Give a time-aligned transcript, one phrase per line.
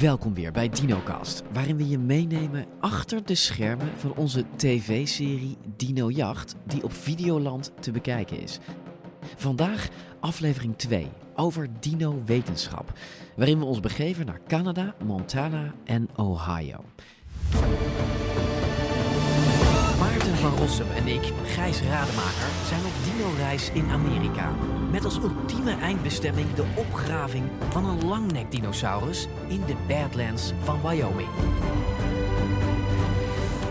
[0.00, 6.10] Welkom weer bij DinoCast, waarin we je meenemen achter de schermen van onze tv-serie Dino
[6.10, 8.58] Jacht, die op Videoland te bekijken is.
[9.36, 9.88] Vandaag
[10.20, 12.92] aflevering 2 over dino-wetenschap,
[13.36, 16.84] waarin we ons begeven naar Canada, Montana en Ohio.
[20.40, 24.50] Van Rossum en ik, Gijs Rademaker, zijn op dino-reis in Amerika.
[24.90, 31.28] Met als ultieme eindbestemming de opgraving van een langnekdinosaurus in de Badlands van Wyoming.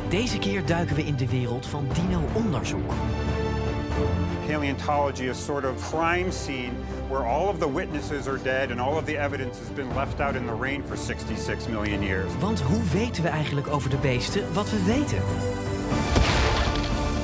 [0.10, 2.92] Deze keer duiken we in de wereld van dino-onderzoek.
[4.48, 6.72] Paleontology is sort of crime scene
[7.08, 10.20] where all of the witnesses are dead and all of the evidence has been left
[10.20, 12.32] out in the rain for 66 million years.
[12.40, 15.22] Want hoe weten we eigenlijk over de beesten wat we weten?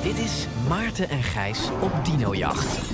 [0.05, 2.93] Dit is Maarten en Gijs op Dinojacht.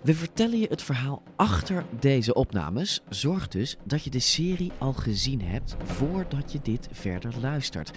[0.00, 3.00] We vertellen je het verhaal achter deze opnames.
[3.08, 7.90] Zorg dus dat je de serie al gezien hebt voordat je dit verder luistert.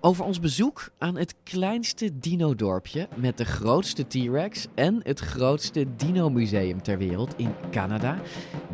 [0.00, 6.82] Over ons bezoek aan het kleinste dino-dorpje met de grootste T-Rex en het grootste dino-museum
[6.82, 8.18] ter wereld in Canada.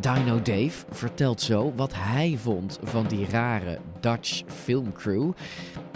[0.01, 5.33] Dino Dave vertelt zo wat hij vond van die rare Dutch filmcrew.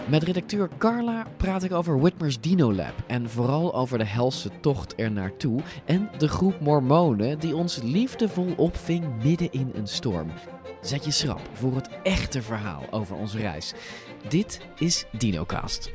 [0.09, 4.93] Met redacteur Carla praat ik over Whitmer's Dino Lab en vooral over de helse tocht
[4.97, 10.29] er naartoe en de groep mormonen die ons liefdevol opving midden in een storm.
[10.81, 13.73] Zet je schrap voor het echte verhaal over onze reis.
[14.27, 15.91] Dit is DinoCast.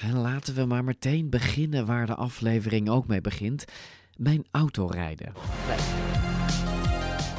[0.00, 3.64] En laten we maar meteen beginnen waar de aflevering ook mee begint.
[4.16, 5.32] Mijn autorijden.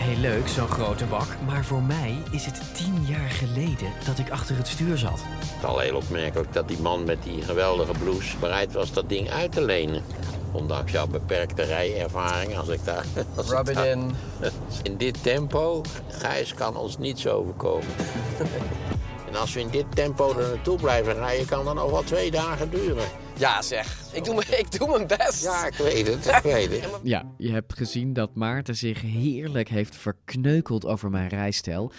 [0.03, 1.27] Heel leuk, zo'n grote bak.
[1.45, 5.19] Maar voor mij is het tien jaar geleden dat ik achter het stuur zat.
[5.23, 9.09] Het is al heel opmerkelijk dat die man met die geweldige blouse bereid was dat
[9.09, 10.03] ding uit te lenen.
[10.51, 13.05] Ondanks jouw beperkte rijervaring, als ik daar...
[13.35, 14.11] Als Rub ik it daar- in.
[14.83, 17.87] In dit tempo, Gijs, kan ons niets overkomen.
[19.33, 22.31] En als we in dit tempo er naartoe blijven rijden, kan dat nog wel twee
[22.31, 23.03] dagen duren.
[23.37, 23.99] Ja, zeg.
[24.13, 25.43] Ik doe, mijn- ik doe mijn best.
[25.43, 26.89] Ja, ik weet het, ik weet het.
[27.03, 31.91] Ja, je hebt gezien dat Maarten zich heerlijk heeft verkneukeld over mijn rijstijl.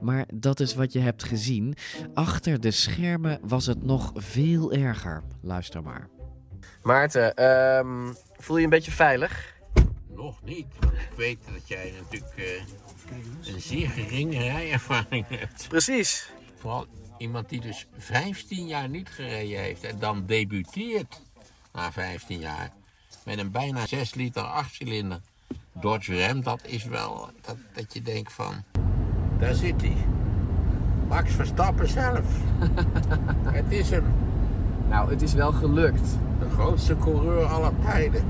[0.00, 1.74] Maar dat is wat je hebt gezien.
[2.14, 5.22] Achter de schermen was het nog veel erger.
[5.42, 6.08] Luister maar.
[6.82, 9.54] Maarten, ehm, voel je een beetje veilig?
[10.14, 10.66] Nog niet.
[10.80, 15.68] want Ik weet dat jij natuurlijk eh, een zeer geringe rijervaring hebt.
[15.68, 16.30] Precies.
[16.58, 16.86] Vooral
[17.20, 21.20] iemand die dus 15 jaar niet gereden heeft en dan debuteert
[21.72, 22.72] na 15 jaar
[23.24, 25.20] met een bijna 6 liter 8 cilinder
[25.72, 28.54] Dodge Ram, dat is wel dat, dat je denkt van,
[29.38, 29.96] daar zit hij.
[31.08, 32.40] Max Verstappen zelf.
[33.56, 34.04] Het is hem,
[34.88, 36.18] Nou, het is wel gelukt.
[36.38, 38.24] de grootste coureur aller tijden.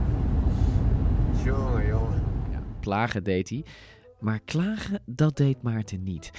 [1.45, 2.23] Jongen, jongen.
[2.51, 3.65] Ja, plagen deed hij.
[4.19, 6.31] Maar klagen, dat deed Maarten niet.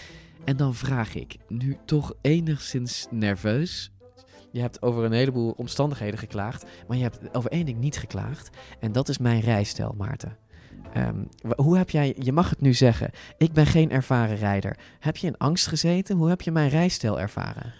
[0.45, 3.91] En dan vraag ik, nu toch enigszins nerveus.
[4.51, 8.49] Je hebt over een heleboel omstandigheden geklaagd, maar je hebt over één ding niet geklaagd.
[8.79, 10.37] En dat is mijn rijstijl, Maarten.
[10.93, 11.23] Ehm,
[11.55, 14.77] hoe heb jij, je mag het nu zeggen, ik ben geen ervaren rijder.
[14.99, 16.17] Heb je in angst gezeten?
[16.17, 17.73] Hoe heb je mijn rijstijl ervaren?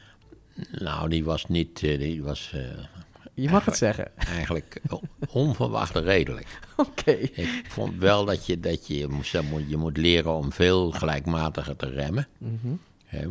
[0.71, 2.61] Nou, die was niet, eh, die was eh,
[3.41, 4.17] Je mag het zeggen.
[4.17, 4.81] eigenlijk
[5.29, 6.47] onverwacht redelijk.
[6.75, 7.11] Oké.
[7.11, 9.29] Ik vond wel dat je, dat je, je moet-
[9.67, 12.27] je moet leren om veel gelijkmatiger te remmen.
[12.37, 12.73] Mhm.
[13.05, 13.27] Hè?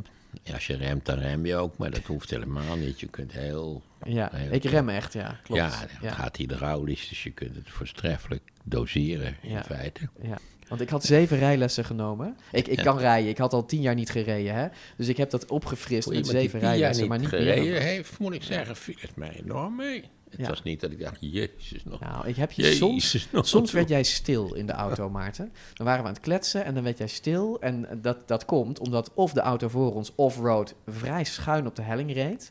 [0.53, 3.01] Als je remt, dan rem je ook, maar dat hoeft helemaal niet.
[3.01, 3.83] Je kunt heel...
[4.05, 5.41] Ja, heel- ik rem echt, ja.
[5.43, 5.61] Klopt.
[5.61, 5.71] Ja,
[6.01, 9.63] het gaat hydraulisch, dus je kunt het voortreffelijk doseren in Ja.
[9.63, 10.09] feite.
[10.23, 10.39] Ja,
[10.71, 12.37] want ik had zeven rijlessen genomen.
[12.53, 12.83] Ik, ik Ja.
[12.85, 14.69] kan rijden, ik had al tien jaar niet gereden, hè.
[14.97, 17.81] Dus ik heb dat opgefrist met zeven rijlessen, maar niet gereden meer.
[17.81, 20.05] heeft, moet ik zeggen, viel het mij enorm mee.
[20.31, 20.49] Het Ja.
[20.49, 22.01] was niet dat ik dacht, jezus nog.
[22.01, 23.29] Nou, ik heb je Jezus, soms...
[23.33, 25.53] nog Soms werd jij stil in de auto, Maarten.
[25.75, 27.61] Dan waren we aan het kletsen en dan werd jij stil.
[27.61, 31.83] En dat, dat komt omdat of de auto voor ons off-road vrij schuin op de
[31.83, 32.49] helling reed.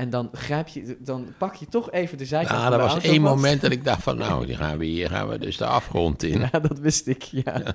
[0.00, 3.02] En dan, grijp je, dan pak je toch even de zijkant Nou, van er was
[3.04, 5.66] één moment dat ik dacht van, nou, die gaan we hier gaan we dus de
[5.66, 6.40] afgrond in.
[6.52, 7.74] Ja, dat wist ik, ja.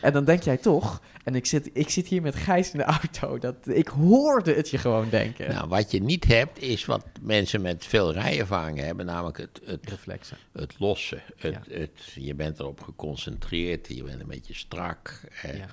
[0.00, 2.84] en dan denk jij toch, en ik zit, ik zit hier met Gijs in de
[2.84, 5.48] auto, dat, ik hoorde het je gewoon denken.
[5.54, 9.90] Nou, wat je niet hebt, is wat mensen met veel rijervaring hebben, namelijk het, het,
[9.90, 10.36] Reflexen.
[10.52, 11.20] het losse.
[11.36, 11.74] Het, Ja.
[11.78, 15.20] het, je bent erop geconcentreerd, je bent een beetje strak.
[15.42, 15.66] Eh, Ja.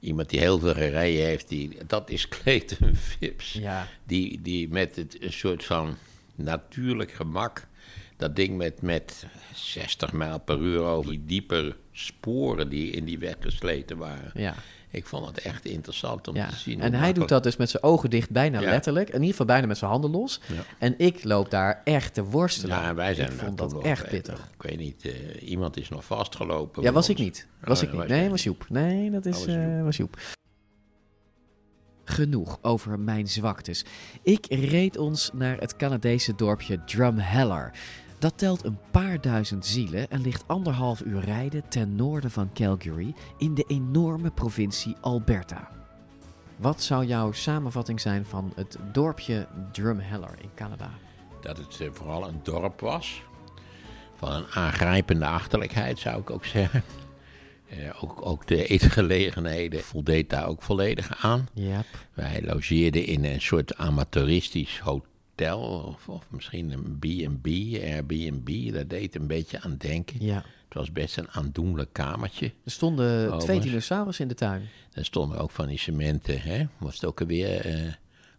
[0.00, 3.52] Iemand die heel veel gereden heeft, die, dat is Clayton Phipps.
[3.52, 3.88] Ja.
[4.06, 5.96] Die, die met het, een soort van
[6.34, 7.66] natuurlijk gemak
[8.16, 13.18] dat ding met, met 60 mijl per uur over die diepe sporen die in die
[13.18, 14.30] weg gesleten waren.
[14.34, 14.54] Ja.
[14.90, 16.48] Ik vond het echt interessant om Ja.
[16.48, 16.80] te zien.
[16.80, 18.70] En hij doet dat dus met zijn ogen dicht, bijna Ja.
[18.70, 19.08] letterlijk.
[19.08, 20.40] In ieder geval bijna met zijn handen los.
[20.46, 20.54] Ja.
[20.78, 22.76] En ik loop daar echt te worstelen.
[22.76, 24.48] Ja, wij zijn ik vond dat echt pittig.
[24.58, 26.82] Ik weet niet, eh, iemand is nog vastgelopen.
[26.82, 27.46] Ja, was ik niet.
[27.60, 28.00] Was Oh, ik niet.
[28.00, 28.66] was Nee, was Joep.
[28.68, 30.16] Nee, dat is, Oh, was eh, was Joep.
[32.04, 33.84] Genoeg over mijn zwaktes.
[34.22, 37.70] Ik reed ons naar het Canadese dorpje Drumheller.
[38.18, 43.14] Dat telt een paar duizend zielen en ligt anderhalf uur rijden ten noorden van Calgary
[43.36, 45.68] in de enorme provincie Alberta.
[46.56, 50.90] Wat zou jouw samenvatting zijn van het dorpje Drumheller in Canada?
[51.40, 53.22] Dat het eh, vooral een dorp was.
[54.14, 56.82] Van een aangrijpende achterlijkheid, zou ik ook zeggen.
[57.68, 61.48] Eh, ook, ook de eetgelegenheden voldeed daar ook volledig aan.
[61.52, 61.82] Ja.
[62.14, 65.17] Wij logeerden in een soort amateuristisch hotel.
[65.46, 67.46] Of, of misschien een B&B,
[67.82, 68.72] Airbnb.
[68.72, 70.24] Dat deed een beetje aan denken.
[70.24, 70.44] Ja.
[70.68, 72.52] Het was best een aandoenlijk kamertje.
[72.64, 74.68] Er stonden Oh, twee dinosaurussen in de tuin.
[74.92, 76.66] Er stonden ook van die cementen, hè?
[76.78, 77.92] Was het ook alweer eh,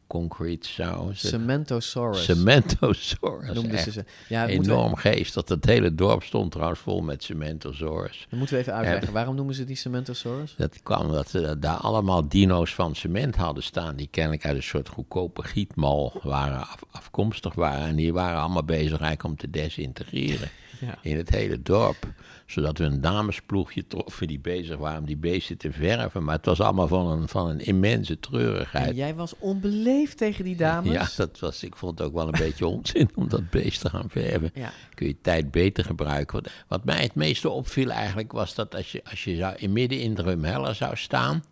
[0.10, 1.28] concrete saus?
[1.28, 3.54] Cementosaurus Cementosaurus.
[3.58, 4.06] noemden ze ze.
[4.30, 5.34] Ja, we, Enorm geest.
[5.34, 8.26] Dat het hele dorp stond trouwens vol met Cementosaurus.
[8.30, 9.14] dat moeten we even uitleggen.
[9.14, 10.54] Waarom noemen ze die Cementosaurus?
[10.58, 13.96] Dat kwam omdat ze daar allemaal dino's van cement hadden staan.
[13.96, 17.88] Die kennelijk uit een soort goedkope gietmal waren af- afkomstig waren.
[17.88, 20.98] En die waren allemaal bezig eigenlijk om te desintegreren Ja.
[21.02, 22.08] in het hele dorp.
[22.46, 26.24] Zodat we een damesploegje troffen die bezig waren om die beesten te verven.
[26.24, 28.88] Maar het was allemaal van een, van een immense treurigheid.
[28.90, 30.92] En jij was onbeleefd tegen die dames.
[30.92, 33.90] Ja, dat was, ik vond het ook wel een beetje onzin om dat beest te
[33.90, 34.52] gaan verven.
[34.54, 34.72] Ja.
[34.94, 36.42] Kun je tijd beter gebruiken.
[36.42, 39.74] Wat, wat mij het meeste opviel eigenlijk was dat als je, als je zou, in
[39.74, 41.44] midden in Drumheller zou staan...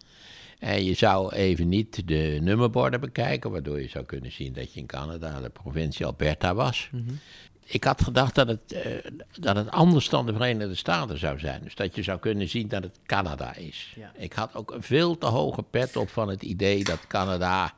[0.60, 3.52] en je zou even niet de nummerborden bekijken...
[3.52, 6.90] waardoor je zou kunnen zien dat je in Canada, de provincie Alberta was...
[7.70, 11.64] Ik had gedacht dat het, eh, dat het anders dan de Verenigde Staten zou zijn.
[11.64, 13.94] Dus dat je zou kunnen zien dat het Canada is.
[13.96, 14.12] Ja.
[14.16, 17.74] Ik had ook een veel te hoge pet op van het idee dat Canada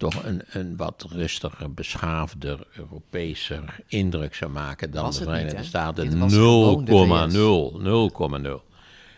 [0.00, 5.64] toch een, een wat rustiger, beschaafder, Europeeser indruk zou maken dan de niet, Verenigde?
[5.64, 6.10] Staten.
[6.10, 8.68] Dit was gewoon de 0,0, 0,0.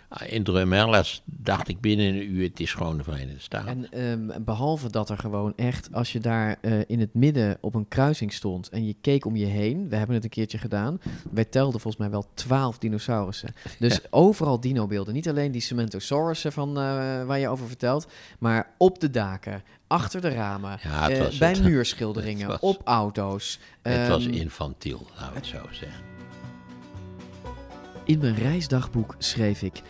[0.08, 3.92] Ah, In Drumheller dacht ik binnen een uur, het is gewoon de Verenigde Staten.
[3.92, 7.74] En ehm, behalve dat er gewoon echt, als je daar eh, in het midden op
[7.74, 11.00] een kruising stond en je keek om je heen, we hebben het een keertje gedaan,
[11.30, 13.54] wij telden volgens mij wel twaalf dinosaurussen.
[13.78, 16.74] Dus overal dinobeelden, niet alleen die Cementosaurussen van, eh,
[17.24, 18.06] waar je over vertelt,
[18.38, 21.62] maar op de daken, achter de ramen, Ja, eh, bij het.
[21.70, 23.58] muurschilderingen, Het was- op auto's.
[23.82, 26.02] het was Ehm, infantiel, laten we het zo zeggen.
[28.04, 29.82] In mijn reisdagboek schreef ik...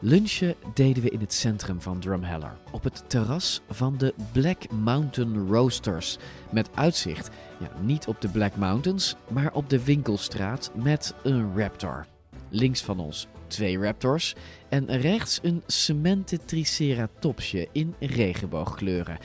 [0.00, 5.46] Lunchen deden we in het centrum van Drumheller, op het terras van de Black Mountain
[5.48, 6.16] Roasters.
[6.50, 7.30] Met uitzicht,
[7.60, 12.06] ja, niet op de Black Mountains, maar op de winkelstraat met een raptor.
[12.48, 14.34] Links van ons twee raptors
[14.68, 19.18] en rechts een cementen triceratopsje in regenboogkleuren.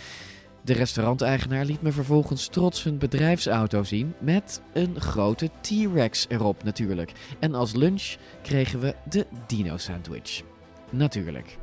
[0.61, 7.11] De restauranteigenaar liet me vervolgens trots hun bedrijfsauto zien met een grote T-Rex erop natuurlijk.
[7.39, 10.41] En als lunch kregen we de dino sandwich.
[10.89, 11.57] Natuurlijk.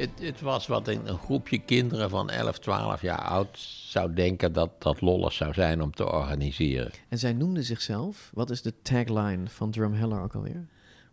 [0.00, 4.52] Het, het was wat een, een groepje kinderen van 11, 12 jaar oud zou denken
[4.52, 6.90] dat dat lollig zou zijn om te organiseren.
[7.08, 10.66] En zij noemden zichzelf, wat is de tagline van Drumheller ook alweer?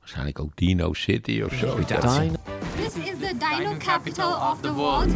[0.07, 1.75] Waarschijnlijk ook Dino City of zo.
[1.75, 5.09] This is the dino capital of the world.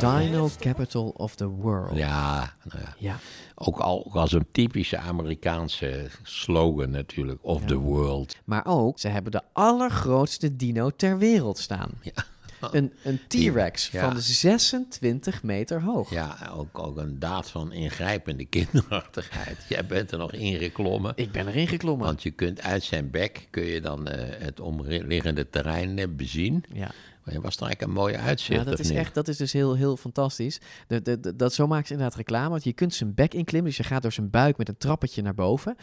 [0.00, 1.96] Dino Capital of the World.
[1.96, 2.94] Ja, nou ja.
[2.98, 3.18] Ja.
[3.54, 8.36] Ook al ook als een typische Amerikaanse slogan natuurlijk, of the world.
[8.44, 11.90] Maar ook, ze hebben de allergrootste dino ter wereld staan.
[12.00, 12.24] Ja.
[12.60, 14.10] Een, een T-Rex Ja.
[14.10, 16.10] van 26 meter hoog.
[16.10, 19.58] Ja, ook, ook een daad van ingrijpende kinderachtigheid.
[19.68, 21.12] Jij bent er nog ingeklommen.
[21.16, 22.06] Ik ben erin geklommen.
[22.06, 26.64] Want je kunt uit zijn bek kun je dan eh, het omliggende terrein eh, bezien.
[26.72, 26.90] ja.
[27.30, 28.58] Maar je was er eigenlijk een mooie uitzicht.
[28.58, 28.98] Ja, dat of is niet?
[28.98, 30.60] echt, dat is dus heel, heel fantastisch.
[30.86, 32.48] De, de, de- dat, zo maakt ze inderdaad reclame.
[32.48, 33.68] Want je kunt zijn bek inklimmen.
[33.68, 35.76] Dus je gaat door zijn buik met een trappetje naar boven.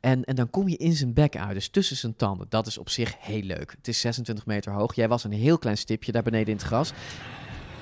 [0.00, 1.54] En, en dan kom je in zijn bek uit.
[1.54, 2.46] Dus tussen zijn tanden.
[2.48, 3.74] Dat is op zich heel leuk.
[3.76, 4.94] Het is 26 meter hoog.
[4.94, 6.92] Jij was een heel klein stipje daar beneden in het gras.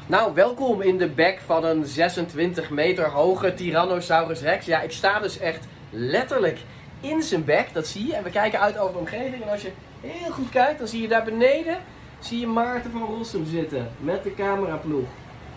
[0.06, 4.66] Nou, welkom in de bek van een 26 meter hoge Tyrannosaurus Rex.
[4.66, 6.58] Ja, ik sta dus echt letterlijk
[7.00, 8.14] in zijn bek, dat zie je.
[8.14, 9.42] En we kijken uit over de omgeving.
[9.42, 11.78] En als je heel goed kijkt, dan zie je daar beneden
[12.24, 13.88] zie je Maarten van Rossum zitten.
[14.00, 15.08] Met de cameraploeg.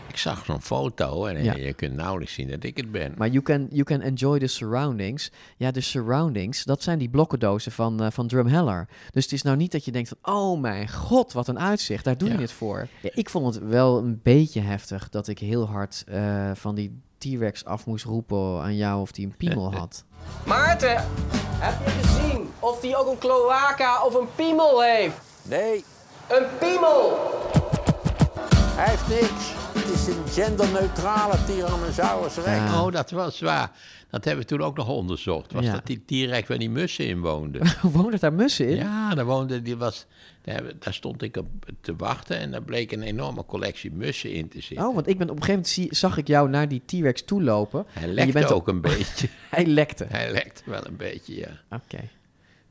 [0.08, 1.56] Ik zag zo'n foto en Ja.
[1.56, 3.14] je kunt nauwelijks zien dat ik het ben.
[3.18, 5.32] Maar you can, you can enjoy the surroundings.
[5.58, 8.88] Ja, de surroundings, dat zijn die blokkendozen van, eh, van Drumheller.
[9.12, 10.34] Dus het is nou niet dat je denkt van...
[10.36, 12.88] oh mijn god, wat een uitzicht, daar doe je het voor.
[13.02, 15.10] Ja, ik vond het wel een beetje heftig...
[15.10, 19.02] dat ik heel hard eh, van die T-Rex af moest roepen aan jou...
[19.02, 20.04] of die een piemel had.
[20.46, 21.06] Maarten,
[21.60, 25.18] heb je gezien of die ook een cloaca of een piemel heeft?
[25.44, 25.84] Nee,
[26.30, 27.34] Een piemel!
[28.76, 29.54] hij heeft niks.
[29.74, 32.48] Het is een genderneutrale Tyrannosaurus rex.
[32.48, 32.84] Ja.
[32.86, 33.72] Oh, dat was waar.
[34.10, 35.52] Dat hebben we toen ook nog onderzocht.
[35.54, 35.72] Was Ja.
[35.74, 37.62] dat die T-rex waar die mussen in woonden?
[37.82, 38.76] Wonen daar mussen in?
[38.76, 40.06] Ja, daar woonde, die was,
[40.42, 41.48] daar, daar stond ik op
[41.82, 44.88] te wachten en daar bleek een enorme collectie mussen in te zitten.
[44.88, 47.24] Oh, want ik ben op een gegeven moment zie- zag ik jou naar die T-Rex
[47.26, 47.86] toe lopen.
[47.90, 49.28] Hij En je lekte bent ook een beetje.
[49.50, 50.06] Hij lekte.
[50.10, 51.50] Hij lekte wel een beetje, ja.
[51.78, 52.00] Oké,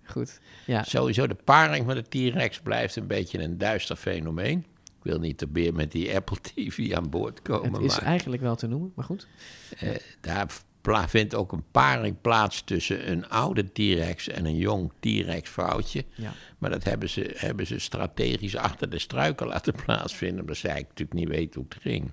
[0.07, 0.41] goed.
[0.67, 4.59] Ja, Sowieso, de paring van de T-rex blijft een beetje een duister fenomeen.
[4.85, 8.07] Ik wil niet te weer met die Apple TV aan boord komen, het is maar
[8.09, 9.27] eigenlijk wel te noemen, maar goed.
[9.79, 10.47] eh, daar
[11.09, 16.05] vindt ook een paring plaats tussen een oude T-rex en een jong T-rex vrouwtje.
[16.15, 16.33] Ja.
[16.59, 21.13] Maar dat hebben ze, hebben ze strategisch achter de struiken laten plaatsvinden, omdat zij natuurlijk
[21.13, 22.13] niet weten hoe het ging.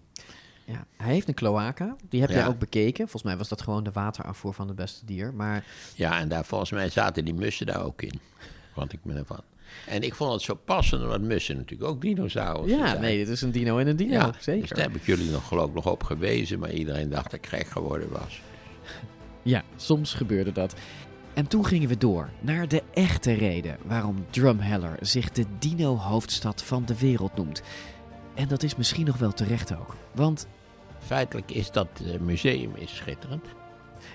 [0.71, 1.95] Ja, hij heeft een cloaca.
[2.09, 2.47] Die heb jij Ja.
[2.47, 3.01] ook bekeken.
[3.03, 5.33] Volgens mij was dat gewoon de waterafvoer van het beste dier.
[5.33, 5.63] Maar
[5.95, 8.19] Ja, en daar volgens mij zaten die mussen daar ook in.
[8.75, 9.41] Want ik me ervan.
[9.87, 13.01] En ik vond het zo passend, omdat mussen natuurlijk ook dinosaurussen ja, zijn.
[13.01, 14.11] nee, dit is een dino en een dino.
[14.13, 14.61] Ja, zeker.
[14.61, 17.33] Dus daar heb ik jullie nog geloof ik nog op gewezen, maar iedereen dacht dat
[17.33, 18.41] ik gek geworden was.
[19.41, 20.73] Ja, soms gebeurde dat.
[21.33, 26.85] En toen gingen we door naar de echte reden waarom Drumheller zich de dino-hoofdstad van
[26.85, 27.61] de wereld noemt.
[28.35, 29.95] En dat is misschien nog wel terecht ook.
[30.15, 30.47] Want
[31.05, 33.45] Feitelijk is dat eh, museum is schitterend.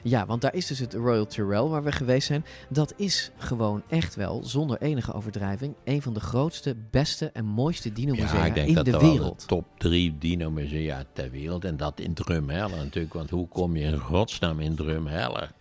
[0.02, 2.44] ja, want daar is dus het Royal Tyrrell waar we geweest zijn.
[2.68, 7.92] Dat is gewoon echt wel, zonder enige overdrijving, een van de grootste, beste en mooiste
[7.92, 9.40] dino-musea Ja, ik denk in dat de wereld.
[9.40, 11.64] de top drie dino-musea ter wereld.
[11.64, 13.14] En dat in Drumheller natuurlijk.
[13.14, 15.52] Want hoe kom je in godsnaam in Drumheller?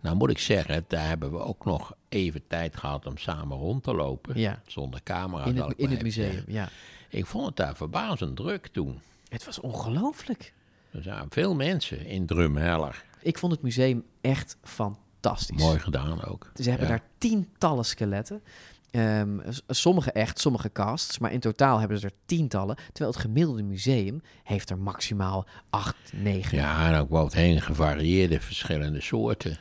[0.00, 3.82] Nou moet ik zeggen, daar hebben we ook nog even tijd gehad om samen rond
[3.82, 4.38] te lopen.
[4.38, 4.62] Ja.
[4.66, 5.44] Zonder camera.
[5.44, 6.68] In het, ik in het museum, ja.
[7.08, 9.00] Ik vond het daar verbazend druk toen.
[9.28, 10.52] Het was ongelooflijk.
[10.92, 13.04] Er zijn veel mensen in Drumheller.
[13.22, 15.62] Ik vond het museum echt fantastisch.
[15.62, 16.50] Mooi gedaan ook.
[16.54, 16.92] Ze hebben Ja.
[16.96, 18.42] daar tientallen skeletten.
[18.90, 22.76] Ehm, sommige echt, sommige casts, maar in totaal hebben ze er tientallen.
[22.92, 26.58] Terwijl het gemiddelde museum heeft er maximaal acht, negen.
[26.58, 29.58] Ja, en ook wat heen gevarieerde verschillende soorten.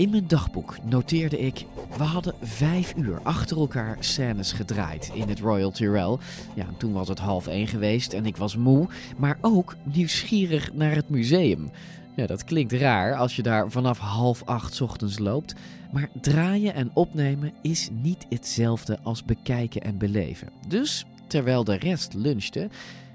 [0.00, 1.64] In mijn dagboek noteerde ik,
[1.96, 6.16] we hadden vijf uur achter elkaar scènes gedraaid in het Royal Tyrrell.
[6.54, 10.72] Ja, en toen was het half één geweest en ik was moe, maar ook nieuwsgierig
[10.72, 11.70] naar het museum.
[12.16, 15.54] Ja, dat klinkt raar als je daar vanaf half acht ochtends loopt,
[15.92, 20.48] maar draaien en opnemen is niet hetzelfde als bekijken en beleven.
[20.68, 22.68] Dus, terwijl de rest lunchte,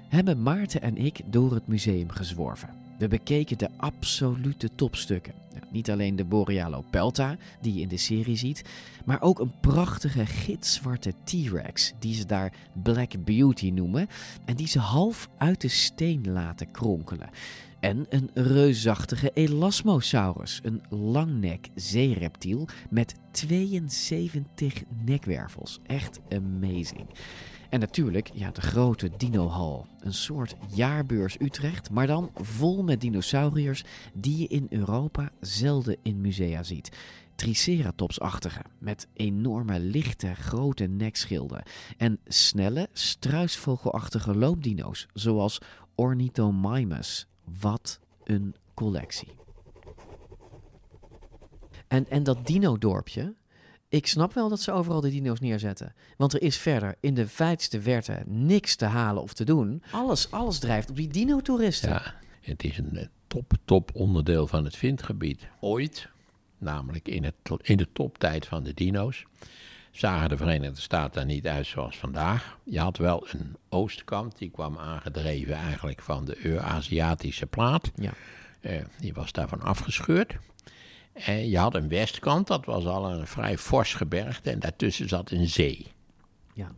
[0.08, 2.85] hebben Maarten en ik door het museum gezworven.
[2.98, 5.34] We bekeken de absolute topstukken.
[5.54, 8.64] Ja, niet alleen de Borealopelta, die je in de serie ziet,
[9.04, 14.08] maar ook een prachtige gitzwarte T-Rex, die ze daar Black Beauty noemen,
[14.44, 17.30] en die ze half uit de steen laten kronkelen.
[17.80, 25.80] En een reusachtige Elasmosaurus, een langnek zeereptiel met 72 nekwervels.
[25.86, 27.06] Echt amazing.
[27.70, 29.86] En natuurlijk, ja, de grote dinohal.
[30.00, 36.20] Een soort jaarbeurs Utrecht, maar dan vol met dinosauriërs die je in Europa zelden in
[36.20, 36.96] musea ziet.
[37.34, 41.62] Triceratopsachtige, met enorme lichte grote nekschilden.
[41.96, 45.60] En snelle, struisvogelachtige loopdino's, zoals
[45.94, 47.26] Ornithomimus.
[47.60, 49.34] Wat een collectie.
[51.88, 53.34] En, en dat dino-dorpje,
[53.88, 55.94] ik snap wel dat ze overal de dino's neerzetten.
[56.16, 59.82] Want er is verder in de feitste verte niks te halen of te doen.
[59.90, 61.88] Alles, alles drijft op die dino-toeristen.
[61.88, 65.46] Ja, het is een eh, top, top onderdeel van het vindgebied.
[65.60, 66.08] Ooit,
[66.58, 69.24] namelijk in, het, in de toptijd van de dino's,
[69.90, 72.58] zagen de Verenigde Staten er niet uit zoals vandaag.
[72.64, 77.90] Je had wel een oostkant, die kwam aangedreven eigenlijk van de Eurasiatische plaat.
[77.94, 78.12] Ja.
[78.60, 80.36] Eh, die was daarvan afgescheurd.
[81.16, 84.50] En je had een westkant, dat was al een vrij fors gebergte.
[84.50, 85.86] En daartussen zat een zee.
[86.54, 86.72] Ja.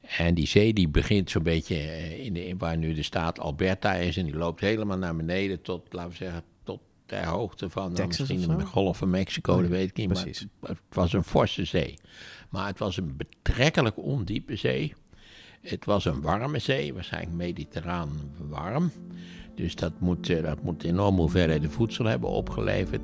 [0.00, 3.94] En die zee die begint zo'n beetje eh, in de, waar nu de staat Alberta
[3.94, 4.16] is.
[4.16, 8.28] En die loopt helemaal naar beneden tot, laten we zeggen, tot ter hoogte van Texas
[8.28, 8.64] misschien de?
[8.64, 10.08] Golf van Mexico, dat weet ik niet.
[10.08, 10.46] precies.
[10.60, 11.98] Maar het, het was een forse zee.
[12.50, 14.94] Maar het was een betrekkelijk ondiepe zee.
[15.60, 18.10] Het was een warme zee, waarschijnlijk mediterraan
[18.48, 18.90] warm.
[19.54, 23.02] Dus dat moet, eh, dat moet enorm hoeveelheden voedsel hebben opgeleverd.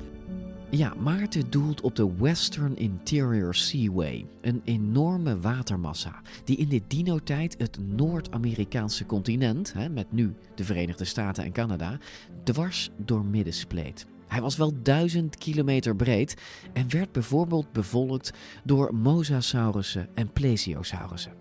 [0.71, 7.55] Ja, Maarten doelt op de Western Interior Seaway, een enorme watermassa die in de dino-tijd
[7.57, 11.97] het Noord-Amerikaanse continent, hè, met nu de Verenigde Staten en Canada,
[12.43, 14.05] dwars door midden spleet.
[14.27, 16.41] Hij was wel duizend kilometer breed
[16.73, 21.33] en werd bijvoorbeeld bevolkt door mosasaurussen en plesiosaurussen.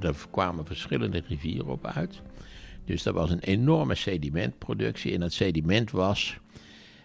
[0.00, 2.22] Er kwamen verschillende rivieren op uit.
[2.84, 5.12] Dus dat was een enorme sedimentproductie.
[5.12, 6.38] En dat sediment was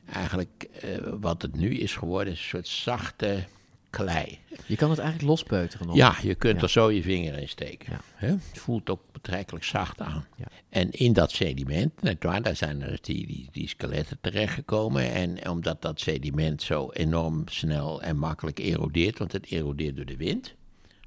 [0.06, 0.90] eigenlijk eh,
[1.20, 3.44] wat het nu is geworden, een soort zachte
[3.90, 4.40] klei.
[4.66, 5.96] Je kan het eigenlijk lospeuteren nog.
[5.96, 6.62] Ja, je kunt Ja.
[6.62, 7.92] er zo je vinger in steken.
[7.92, 8.00] Ja.
[8.16, 8.28] Hè?
[8.28, 10.26] Het voelt ook betrekkelijk zacht aan.
[10.38, 10.46] Ja.
[10.70, 15.12] En in dat sediment, net waar, daar zijn er die, die, die skeletten terechtgekomen.
[15.12, 20.18] En omdat dat sediment zo enorm snel en makkelijk erodeert, want het erodeert door de
[20.18, 20.54] wind.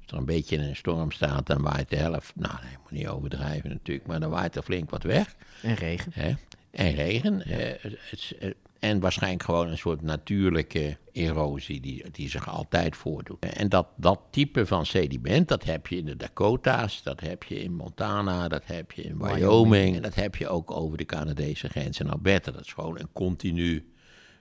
[0.01, 2.91] Als er een beetje in een storm staat, dan waait de helft, nou, nee, moet
[2.91, 5.35] niet overdrijven natuurlijk, maar dan waait er flink wat weg.
[5.61, 6.11] En regen.
[6.15, 6.33] Hè?
[6.71, 7.41] En regen.
[7.45, 8.33] eh, het, is,
[8.79, 13.45] en waarschijnlijk gewoon een soort natuurlijke erosie die, die zich altijd voordoet.
[13.45, 17.59] En dat, dat type van sediment, dat heb je in de Dakota's, dat heb je
[17.63, 19.95] in Montana, dat heb je in Wyoming.
[19.95, 22.51] En dat heb je ook over de Canadese grens in Alberta.
[22.51, 23.91] Dat is gewoon een continu,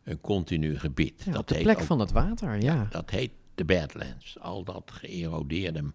[0.04, 1.22] een continu gebied.
[1.24, 2.86] Ja, dat op de heet plek ook- van het water, ja.
[2.90, 4.40] dat heet de Badlands.
[4.40, 5.92] Al dat geërodeerde.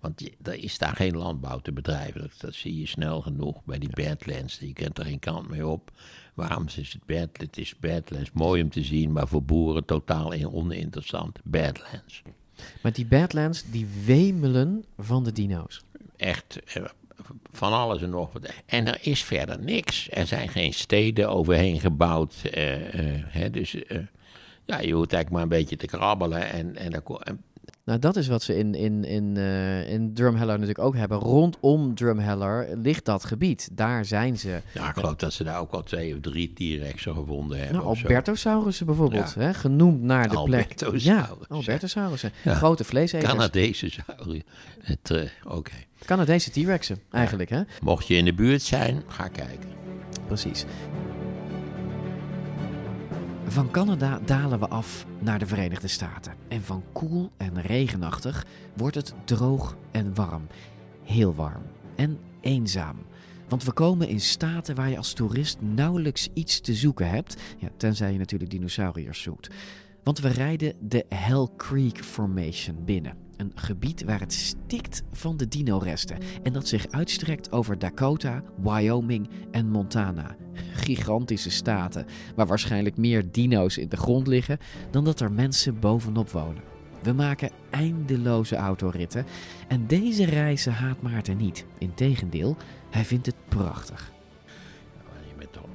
[0.00, 2.20] Want je- er is daar geen landbouw te bedrijven.
[2.20, 4.58] Dat, dat zie je snel genoeg bij die Badlands.
[4.58, 5.90] Je kent er geen kant mee op.
[6.40, 7.28] Waarom is het bad?
[7.32, 8.30] Het is Badlands.
[8.32, 11.38] Mooi om te zien, maar voor boeren totaal in- oninteressant.
[11.44, 12.22] Badlands.
[12.82, 15.82] Maar die Badlands, die wemelen van de dino's.
[16.16, 16.84] Echt eh,
[17.52, 18.52] van alles en nog wat.
[18.66, 20.08] En er is verder niks.
[20.10, 22.34] Er zijn geen steden overheen gebouwd.
[22.50, 23.72] eh, eh, hè, dus
[24.64, 26.50] ja, je hoeft eigenlijk maar een beetje te krabbelen.
[26.50, 27.42] En, en, dan en
[27.90, 31.18] Nou, dat is wat ze in, in, in, eh, in Drumheller natuurlijk ook hebben.
[31.18, 33.68] Rondom Drumheller ligt dat gebied.
[33.72, 34.60] Daar zijn ze.
[34.74, 37.76] Ja, ik geloof dat ze daar ook al twee of drie T-Rexen gevonden hebben.
[37.76, 37.86] Nou.
[37.86, 39.40] Albertosaurussen bijvoorbeeld, Ja.
[39.40, 40.74] hè, genoemd naar de plek.
[40.96, 42.32] Ja, Albertosaurussen.
[42.44, 42.54] Ja.
[42.54, 43.32] Grote vleeseters.
[43.32, 44.42] Canadese saurier.
[44.80, 45.72] Het, eh, Oké.
[46.04, 47.62] Canadese T-Rexen, eigenlijk, hè?
[47.82, 49.68] Mocht je in de buurt zijn, ga kijken.
[50.26, 50.64] Precies.
[53.50, 56.34] Van Canada dalen we af naar de Verenigde Staten.
[56.48, 60.46] En van koel en regenachtig wordt het droog en warm.
[61.04, 61.62] Heel warm.
[61.96, 62.96] En eenzaam.
[63.48, 67.36] Want we komen in staten waar je als toerist nauwelijks iets te zoeken hebt.
[67.58, 69.54] Ja, tenzij je natuurlijk dinosauriërs zoekt.
[70.04, 73.16] Want we rijden de Hell Creek Formation binnen.
[73.36, 76.18] Een gebied waar het stikt van de dino-resten.
[76.42, 80.36] En dat zich uitstrekt over Dakota, Wyoming en Montana.
[80.72, 84.58] Gigantische staten waar waarschijnlijk meer dino's in de grond liggen
[84.90, 86.62] dan dat er mensen bovenop wonen.
[87.02, 89.26] We maken eindeloze autoritten
[89.68, 91.66] en deze reizen haat Maarten niet.
[91.78, 92.56] Integendeel,
[92.90, 94.12] hij vindt het prachtig.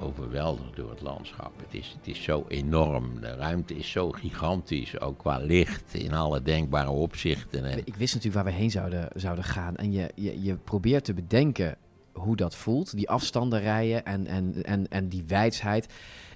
[0.00, 1.52] Overweldigd door het landschap.
[1.56, 3.20] Het is, het is zo enorm.
[3.20, 5.00] De ruimte is zo gigantisch.
[5.00, 7.64] Ook qua licht in alle denkbare opzichten.
[7.64, 9.76] En Ik wist natuurlijk waar we heen zouden, zouden gaan.
[9.76, 11.76] En je, je, je probeert te bedenken
[12.12, 12.96] hoe dat voelt.
[12.96, 15.86] Die afstanden rijden en, en, en, en die wijsheid.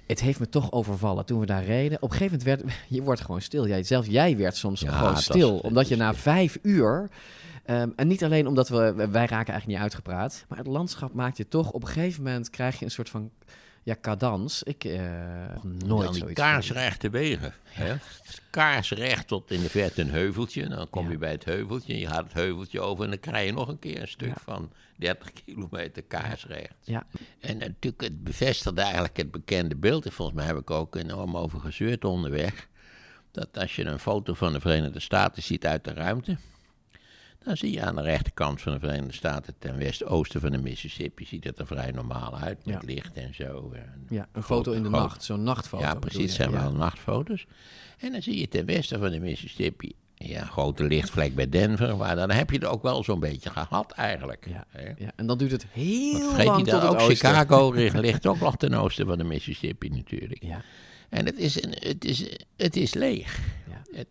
[0.07, 2.01] Het heeft me toch overvallen toen we daar reden.
[2.01, 2.77] Op een gegeven moment werd...
[2.95, 3.67] Je wordt gewoon stil.
[3.67, 5.57] Jij, zelfs jij werd soms Ja, gewoon stil.
[5.57, 7.09] omdat je na vijf uur...
[7.65, 8.93] ehm, en niet alleen omdat we...
[8.95, 10.45] Wij raken eigenlijk niet uitgepraat.
[10.47, 11.71] Maar het landschap maakt je toch...
[11.71, 13.31] Op een gegeven moment krijg je een soort van...
[13.83, 14.63] Ja, cadans.
[14.63, 16.39] Ik dan nooit die zoiets.
[16.39, 17.53] kaarsrechte wegen.
[17.63, 17.95] Hè?
[18.49, 20.67] Kaarsrecht tot in de verte een heuveltje.
[20.67, 21.99] Dan kom je bij het heuveltje.
[21.99, 24.33] Je gaat het heuveltje over en dan krijg je nog een keer een stuk Ja.
[24.43, 26.73] van 30 kilometer kaarsrecht.
[26.81, 27.05] Ja,
[27.39, 30.05] En natuurlijk, het bevestigde eigenlijk het bekende beeld.
[30.05, 32.67] En volgens mij heb ik ook enorm over gezeurd onderweg.
[33.31, 36.37] Dat als je een foto van de Verenigde Staten ziet uit de ruimte.
[37.43, 41.25] Dan zie je aan de rechterkant van de Verenigde Staten, ten westoosten van de Mississippi,
[41.25, 42.65] ziet het er vrij normaal uit.
[42.65, 42.81] Met Ja.
[42.85, 43.71] licht en zo.
[43.75, 45.23] En ja een foto in de nacht.
[45.23, 45.83] Zo'n nachtfoto.
[45.83, 46.35] ja, precies.
[46.35, 46.61] zijn Ja.
[46.61, 47.45] wel nachtfoto's.
[47.97, 49.93] En dan zie je ten westen van de Mississippi.
[50.15, 51.97] Ja, een grote lichtvlek bij Denver.
[51.97, 54.47] Maar dan heb je er ook wel zo'n beetje gehad eigenlijk.
[54.49, 54.65] Ja.
[54.97, 57.29] Ja, en dan duurt het heel Want vergeet lang niet tot dat het ook oosten.
[57.29, 60.43] Chicago ligt- ligt ook nog ten oosten van de Mississippi natuurlijk.
[60.43, 60.61] Ja.
[61.09, 63.39] En het is, een, het is, het is leeg.
[63.69, 63.81] Ja.
[63.97, 64.07] Het,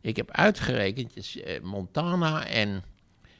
[0.00, 2.82] ik heb uitgerekend, eh, Montana en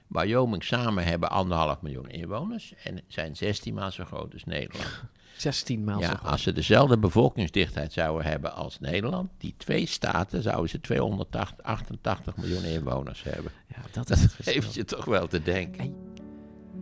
[0.06, 2.74] Wyoming samen hebben anderhalf miljoen inwoners.
[2.82, 5.02] En zijn 16 maal zo groot als Nederland.
[5.36, 6.30] 16 maal zo groot.
[6.30, 12.64] als ze dezelfde bevolkingsdichtheid zouden hebben als Nederland, die twee staten, zouden ze 288 miljoen
[12.64, 13.52] inwoners hebben.
[13.68, 15.94] Ja, dat Dat geeft je toch wel te denken.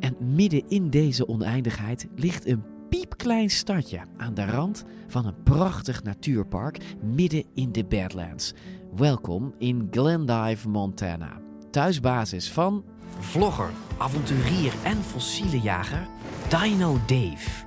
[0.00, 6.02] En midden in deze oneindigheid ligt een piepklein stadje aan de rand van een prachtig
[6.02, 8.52] natuurpark midden in de Badlands.
[8.96, 11.40] Welkom in Glendive, Montana.
[11.70, 12.84] Thuisbasis van
[13.18, 16.06] vlogger, avonturier en fossiele jager
[16.48, 17.64] Dino Dave.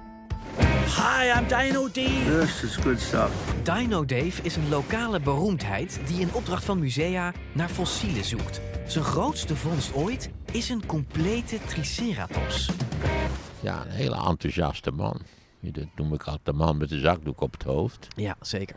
[0.86, 2.40] Hi, I'm Dino Dave.
[2.40, 3.54] This is good stuff.
[3.64, 8.62] Dino Dave is een lokale beroemdheid die in opdracht van musea naar fossielen zoekt.
[8.86, 12.70] Zijn grootste vondst ooit is een complete Triceratops.
[13.60, 15.22] Ja, een hele enthousiaste man.
[15.60, 18.08] Dat noem ik altijd de man met de zakdoek op het hoofd.
[18.16, 18.76] Ja, zeker.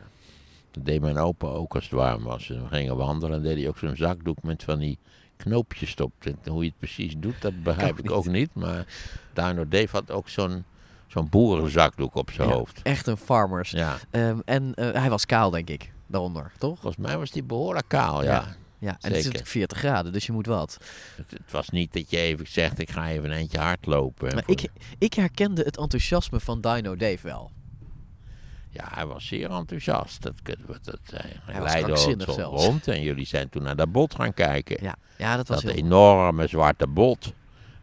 [0.71, 2.51] Dat deed mijn opa ook als het warm was.
[2.51, 4.99] En we gingen wandelen en deed hij ook zo'n zakdoek met van die
[5.37, 6.13] knoopjes op.
[6.21, 8.55] En hoe je het precies doet, dat begrijp ik ook niet.
[8.55, 8.87] Maar
[9.33, 10.65] Dino Dave had ook zo'n
[11.07, 12.83] zo'n boerenzakdoek op zijn Ja, hoofd.
[12.83, 13.71] Echt een farmers.
[13.71, 13.97] Ja.
[14.11, 16.79] Ehm, en eh, hij was kaal, denk ik, daaronder, toch?
[16.81, 18.57] Volgens mij was die behoorlijk kaal, ja.
[18.79, 20.79] Ja, en het is natuurlijk 40 graden, dus je moet wat.
[21.17, 24.35] Het, het was niet dat je even zegt, ik ga even een eentje hardlopen.
[24.35, 27.51] Maar ik, ik herkende het enthousiasme van Dino Dave wel.
[28.71, 30.23] Ja, hij was zeer enthousiast.
[30.23, 31.91] Dat, kunnen we- dat, hij Hij was leidde
[32.27, 34.83] ons rond en jullie zijn toen naar dat bot gaan kijken.
[34.83, 35.85] Ja, ja dat was dat heel...
[35.85, 37.33] enorme zwarte bot.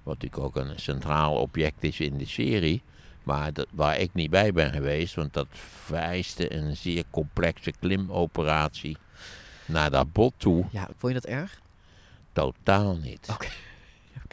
[0.03, 2.81] Wat natuurlijk ook een centraal object is in de serie.
[3.23, 5.47] Maar dat, waar ik niet bij ben geweest, want dat
[5.85, 8.97] vereiste een zeer complexe klimoperatie
[9.65, 10.65] naar dat bot toe.
[10.71, 11.59] Ja, vond je dat erg?
[12.33, 13.27] Totaal niet.
[13.31, 13.47] Oké.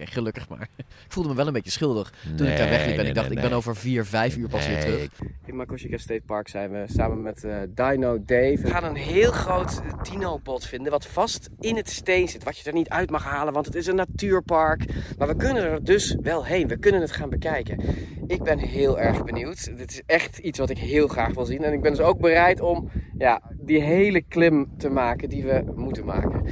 [0.01, 0.69] Oké, gelukkig maar.
[1.07, 3.27] Ik voelde me wel een beetje schuldig toen ik daar wegliep en nee, ik dacht,
[3.29, 3.59] nee, ik ben nee.
[3.59, 5.03] over vier, vijf uur pas weer terug.
[5.03, 5.11] ik-
[5.47, 8.59] In Makoshika State Park zijn we samen met eh, Dino Dave.
[8.63, 12.45] We gaan een heel groot eh, dino-bot vinden wat vast in het steen zit.
[12.45, 14.85] Wat je er niet uit mag halen, want het is een natuurpark.
[15.19, 16.69] Maar we kunnen er dus wel heen.
[16.69, 17.81] We kunnen het gaan bekijken.
[18.27, 19.77] Ik ben heel erg benieuwd.
[19.77, 21.63] Dit is echt iets wat ik heel graag wil zien.
[21.65, 25.73] En ik ben dus ook bereid om ja, die hele klim te maken die we
[25.77, 26.47] moeten maken.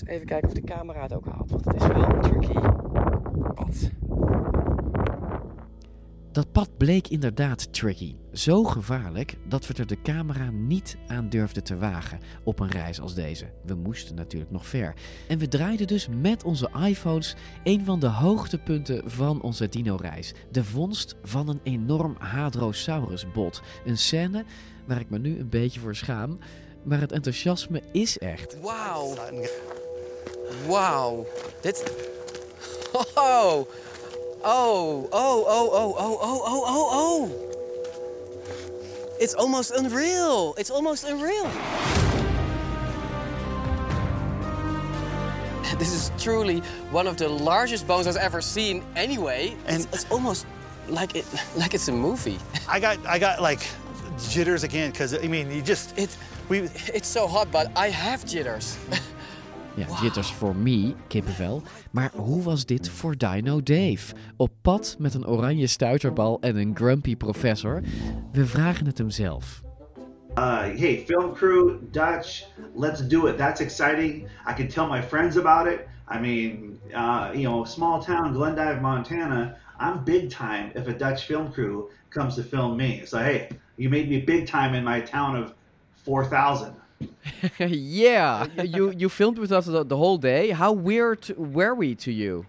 [0.00, 1.50] Even kijken of de camera het ook haalt.
[1.50, 2.60] Want het is wel een tricky
[3.54, 3.90] pad.
[6.32, 8.14] Dat pad bleek inderdaad tricky.
[8.32, 13.00] Zo gevaarlijk dat we er de camera niet aan durfden te wagen op een reis
[13.00, 13.52] als deze.
[13.64, 14.94] We moesten natuurlijk nog ver.
[15.28, 20.34] En we draaiden dus met onze iPhones een van de hoogtepunten van onze dino-reis.
[20.50, 23.62] De vondst van een enorm Hadrosaurus-bot.
[23.84, 24.44] Een scène
[24.86, 26.38] waar ik me nu een beetje voor schaam.
[26.82, 28.56] Maar het enthousiasme is echt.
[28.60, 29.14] Wauw.
[30.66, 31.26] Wauw.
[31.60, 31.82] Dit.
[33.14, 33.66] Oh.
[34.44, 37.30] Oh, oh, oh, oh, oh, oh, oh, oh, oh.
[39.20, 40.54] It's almost unreal.
[40.58, 41.46] It's almost unreal.
[45.78, 49.56] This is truly one of the largest bones I've ever seen anyway.
[49.66, 50.46] And it's, it's almost
[50.88, 51.24] like it
[51.56, 52.38] like it's a movie.
[52.68, 53.60] I got I got like
[54.28, 56.16] jitters again because I mean you just it
[56.52, 58.76] we It's so hot, but I have jitters.
[59.74, 61.62] Ja, jitters voor me, kippenvel.
[61.90, 64.14] Maar hoe was dit voor Dino Dave?
[64.36, 67.82] Op pad met een oranje stuiterbal en een grumpy professor?
[68.32, 69.62] We vragen het hem zelf.
[70.38, 73.38] Uh, hey, film crew, Dutch, let's do it.
[73.38, 74.28] That's exciting.
[74.50, 75.80] I can tell my friends about it.
[76.14, 79.56] I mean, uh, you know, small town, Glendive, Montana.
[79.80, 83.04] I'm big time if a Dutch film crew comes to film me.
[83.04, 85.54] So, hey, you made me big time in my town of
[86.04, 86.74] 4,000.
[87.58, 90.50] yeah, you you filmed with us the, the whole day.
[90.50, 92.46] How weird were we to you?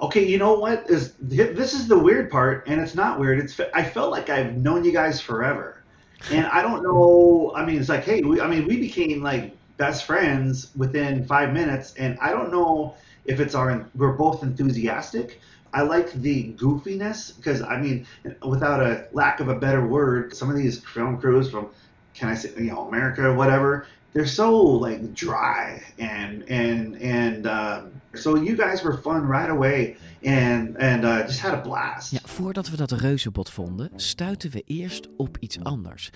[0.00, 3.38] Okay, you know what is this is the weird part, and it's not weird.
[3.38, 5.82] It's I felt like I've known you guys forever,
[6.30, 7.52] and I don't know.
[7.54, 11.52] I mean, it's like, hey, we, I mean, we became like best friends within five
[11.52, 15.40] minutes, and I don't know if it's our we're both enthusiastic.
[15.74, 18.06] I like the goofiness because I mean,
[18.46, 21.70] without a lack of a better word, some of these film crews from,
[22.14, 27.46] can I say, you know, America or whatever, they're so like dry and and and
[27.46, 32.10] uh, so you guys were fun right away and and uh, just had a blast.
[32.10, 36.10] Ja, voordat we dat reuzenbot vonden, stuiten we eerst op iets anders.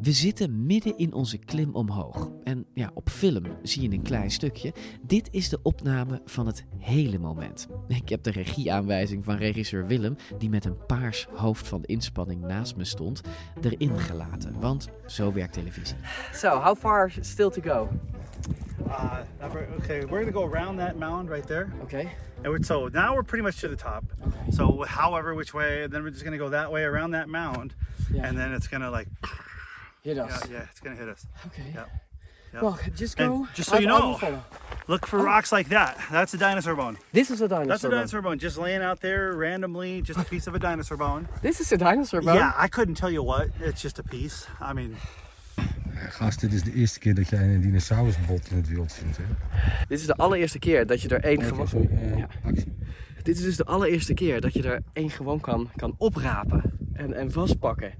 [0.00, 2.30] We zitten midden in onze klim omhoog.
[2.44, 4.72] En ja, op film zie je een klein stukje.
[5.02, 7.66] Dit is de opname van het hele moment.
[7.88, 12.76] Ik heb de regieaanwijzing van regisseur Willem, die met een paars hoofd van inspanning naast
[12.76, 13.20] me stond,
[13.60, 14.60] erin gelaten.
[14.60, 15.96] Want zo werkt televisie.
[16.32, 17.88] So, how far still to go?
[18.90, 19.24] Uh,
[19.80, 21.72] okay, we're gonna go around that mound right there.
[21.82, 22.12] Okay.
[22.44, 24.04] And we're, so now we're pretty much to the top.
[24.52, 27.74] So however which way, and then we're just gonna go that way around that mound,
[28.12, 28.26] Yeah.
[28.26, 29.08] and then it's gonna like
[30.02, 30.48] Hit us.
[30.48, 31.26] Yeah, yeah, it's gonna hit us.
[31.48, 31.72] Okay.
[31.74, 31.90] Yep.
[32.52, 32.62] Yep.
[32.62, 33.48] Well, just And go.
[33.54, 34.42] just so you I- I will know,
[34.86, 35.24] look for Oh.
[35.24, 35.98] rocks like that.
[36.12, 36.96] That's a dinosaur bone.
[37.12, 37.58] This is a dinosaur.
[37.58, 37.68] Bone.
[37.68, 37.96] That's a bone.
[37.96, 41.28] dinosaur bone, just laying out there randomly, just a piece of a dinosaur bone.
[41.42, 42.36] This is a dinosaur bone.
[42.36, 43.48] Yeah, I couldn't tell you what.
[43.60, 44.46] It's just a piece.
[44.60, 44.96] I mean,
[45.96, 49.24] Gast, dit is de eerste keer dat jij een dinosaurusbot in het wild ziet, hè?
[49.88, 51.88] Dit is de allereerste keer dat je er één gewoon...
[51.90, 52.28] eh, Ja.
[53.22, 57.12] Dit is dus de allereerste keer dat je er één gewoon kan, kan oprapen en,
[57.12, 57.92] en vastpakken.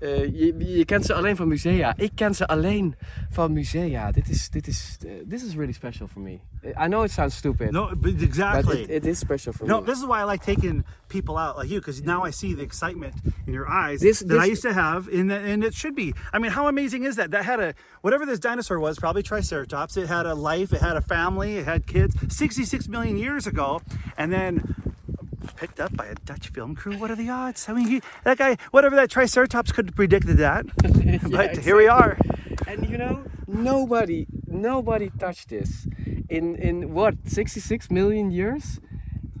[0.00, 1.94] Eh, je, je kent ze alleen van musea.
[1.96, 2.94] Ik ken ze alleen
[3.30, 4.12] van musea.
[4.12, 6.38] Dit is, dit is, uh, this is really special for me.
[6.64, 7.70] I know it sounds stupid.
[7.70, 8.80] No, but exactly.
[8.80, 9.80] But it, it is special for no, me.
[9.80, 12.54] No, this is why I like taking people out like you because now I see
[12.54, 13.14] the excitement
[13.46, 16.12] in your eyes This- that this- I used to have, and and it should be.
[16.32, 17.30] I mean, how amazing is that?
[17.30, 19.96] That had a whatever this dinosaur was, probably Triceratops.
[19.96, 20.72] It had a life.
[20.72, 21.56] It had a family.
[21.58, 22.14] It had kids.
[22.28, 23.80] Sixty-six million years ago,
[24.16, 24.60] and then
[25.56, 26.96] picked up by a Dutch film crew.
[26.96, 27.68] What are the odds?
[27.68, 30.66] I mean, he, that guy, whatever that Triceratops could have predicted that,
[31.30, 32.18] but here we are.
[32.66, 35.86] And you know, nobody, nobody touched this
[36.28, 38.80] in in what 66 million years,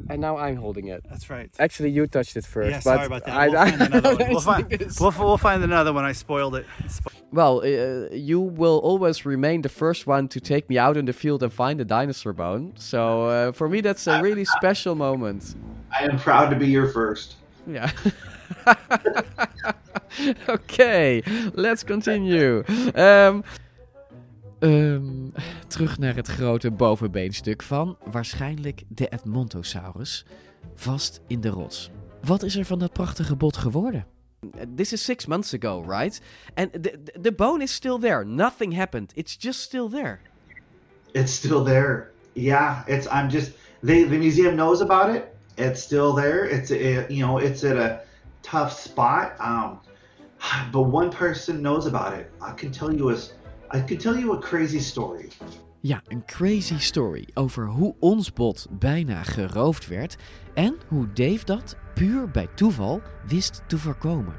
[0.08, 1.04] and now I'm holding it.
[1.08, 1.50] That's right.
[1.58, 2.70] Actually, you touched it first.
[2.70, 3.36] Yeah, but sorry about that.
[3.36, 4.28] I, We'll find another one.
[4.30, 6.04] We'll I find, we'll, we'll find another one.
[6.04, 6.66] I spoiled it.
[7.30, 11.12] Well, uh, you will always remain the first one to take me out in the
[11.12, 12.72] field and find a dinosaur bone.
[12.76, 15.54] So uh, for me, that's a really special moment.
[15.90, 17.36] I am proud to be your first.
[17.66, 17.90] Yeah.
[20.54, 21.20] Oké,
[21.52, 22.62] let's continue.
[22.92, 23.40] Ehm,
[24.58, 25.30] ehm,
[25.66, 30.24] terug naar het grote bovenbeenstuk van waarschijnlijk de Edmontosaurus,
[30.74, 31.90] vast in de rots.
[32.24, 34.06] Wat is er van dat prachtige bot geworden?
[34.76, 36.20] This is six months ago, right?
[36.54, 38.24] And the, the, the bone is still there.
[38.24, 39.12] Nothing happened.
[39.14, 40.20] It's just still there.
[41.12, 42.12] It's still there.
[42.32, 43.06] Yeah, it's.
[43.06, 43.50] I'm just.
[43.82, 45.37] They the museum knows about it.
[45.58, 46.44] It's still there.
[46.44, 48.00] It's a, you know it's at a
[48.42, 49.32] tough spot.
[49.40, 49.80] Um,
[50.72, 52.30] but one person knows about it.
[52.40, 53.16] I can tell you a.
[53.70, 55.28] I can tell you a crazy story.
[55.80, 60.16] Ja, een crazy story over hoe ons bot bijna geroofd werd
[60.54, 64.34] en hoe Dave dat puur bij toeval wist te voorkomen.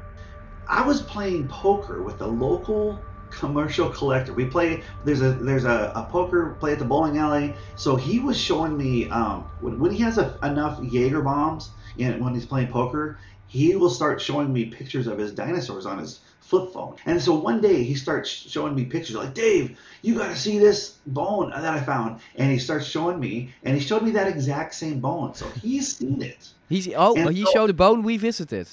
[0.81, 2.99] I was playing poker with a local
[3.31, 4.33] commercial collector.
[4.33, 7.53] We play there's a there's a, a poker play at the bowling alley.
[7.75, 12.23] So he was showing me um, when, when he has a, enough Jaeger bombs and
[12.23, 16.19] when he's playing poker, he will start showing me pictures of his dinosaurs on his
[16.39, 16.95] flip phone.
[17.05, 20.57] And so one day he starts showing me pictures like Dave, you got to see
[20.57, 22.21] this bone that I found.
[22.35, 25.35] And he starts showing me, and he showed me that exact same bone.
[25.35, 26.49] So he's seen it.
[26.67, 28.67] He's, oh, And he so- showed the bone we visited.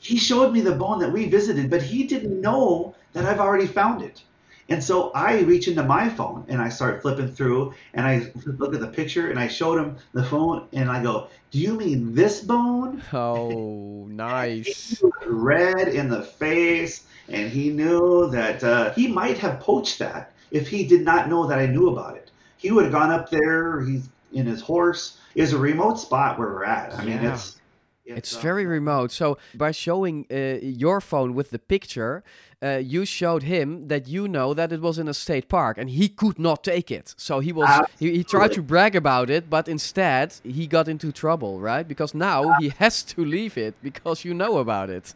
[0.00, 3.66] He showed me the bone that we visited, but he didn't know that I've already
[3.66, 4.22] found it.
[4.70, 8.72] And so I reach into my phone and I start flipping through and I look
[8.72, 12.14] at the picture and I showed him the phone and I go, Do you mean
[12.14, 13.02] this bone?
[13.12, 15.02] Oh, nice.
[15.26, 17.04] Red in the face.
[17.28, 21.46] And he knew that uh, he might have poached that if he did not know
[21.46, 22.30] that I knew about it.
[22.56, 25.18] He would have gone up there, he's in his horse.
[25.34, 26.94] It's a remote spot where we're at.
[26.94, 27.38] I mean, Yeah.
[28.16, 28.32] It's.
[28.32, 29.10] It's very remote.
[29.12, 32.22] So by showing uh, your phone with the picture,
[32.62, 35.90] uh, you showed him that you know that it was in a state park, and
[35.90, 37.14] he could not take it.
[37.16, 37.68] So he was
[37.98, 41.86] he, he tried to brag about it, but instead he got into trouble, right?
[41.86, 45.14] Because now he has to leave it because you know about it.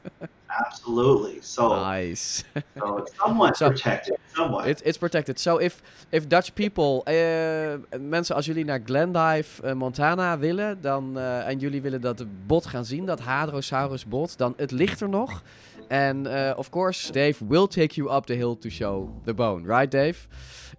[0.66, 1.40] Absolutely.
[1.42, 2.44] So nice.
[2.78, 4.16] so it's somewhat protected.
[4.35, 4.68] Somewhat.
[4.68, 5.38] It's, it's protected.
[5.38, 11.18] So if, if Dutch people, eh, mensen als jullie naar Glendive, eh, Montana willen, dan,
[11.18, 15.09] eh, en jullie willen dat bot gaan zien, dat Hadrosaurus bot, dan het ligt er
[15.09, 15.42] nog.
[15.90, 19.64] And uh, of course, Dave will take you up the hill to show the bone,
[19.64, 20.29] right, Dave?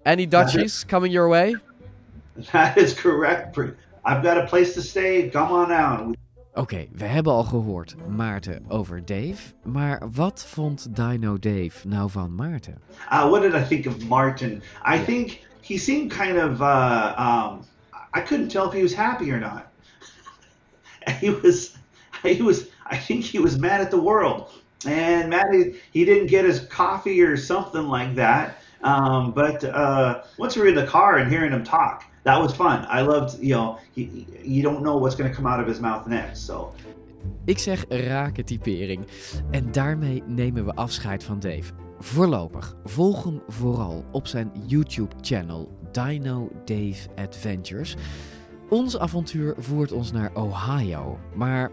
[0.06, 1.56] Any Dutchies coming your way?
[2.52, 3.58] That is correct.
[4.04, 5.30] I've got a place to stay.
[5.30, 6.16] Come on down.
[6.58, 9.54] Oké, we hebben al gehoord Maarten over Dave.
[9.64, 12.78] Maar wat vond Dino Dave nou van Maarten?
[13.12, 14.62] Uh, what did I think of Martin?
[14.86, 16.62] I think he seemed kind of.
[16.62, 17.66] Uh, um,
[18.14, 19.66] I couldn't tell if he was happy or not.
[21.20, 21.78] he was.
[22.24, 22.68] He was.
[22.92, 24.50] I think he was mad at the world,
[24.86, 25.46] and mad
[25.92, 28.58] he, didn't get his coffee or something like that.
[28.84, 32.54] Um, but uh, once we were in the car and hearing him talk, that was
[32.54, 32.86] fun.
[32.90, 33.40] I loved.
[33.42, 36.46] You know, he, you don't know what's going to come out of his mouth next.
[36.46, 36.74] So.
[37.46, 39.08] Ik zeg rake typering.
[39.52, 41.72] En daarmee nemen we afscheid van Dave.
[42.00, 47.96] Voorlopig, volg hem vooral op zijn YouTube-channel Dino Dave Adventures.
[48.70, 51.72] Ons avontuur voert ons naar Ohio, maar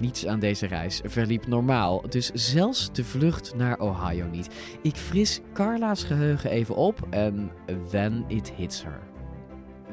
[0.00, 2.02] niets aan deze reis verliep normaal.
[2.08, 4.48] Dus zelfs de vlucht naar Ohio niet.
[4.82, 7.50] Ik fris Carla's geheugen even op en
[7.90, 9.00] then it hits her.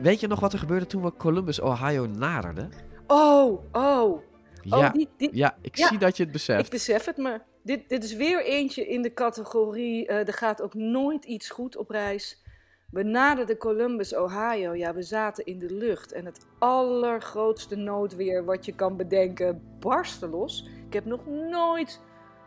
[0.02, 2.70] Weet je nog wat er gebeurde toen we Columbus, Ohio naderden?
[3.08, 4.22] Oh, oh.
[4.64, 6.66] Ja, oh, die, die- ja ik zie dat je het beseft.
[6.66, 7.40] Ik besef het me.
[7.64, 10.08] Dit, dit is weer eentje in de categorie.
[10.08, 12.42] eh, er gaat ook nooit iets goed op reis.
[12.92, 14.76] We naderden Columbus, Ohio.
[14.76, 16.12] Ja, we zaten in de lucht.
[16.12, 20.70] En het allergrootste noodweer wat je kan bedenken barstte los.
[20.88, 22.00] Ik heb nog nooit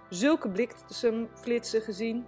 [0.08, 2.24] zulke bliksemflitsen gezien.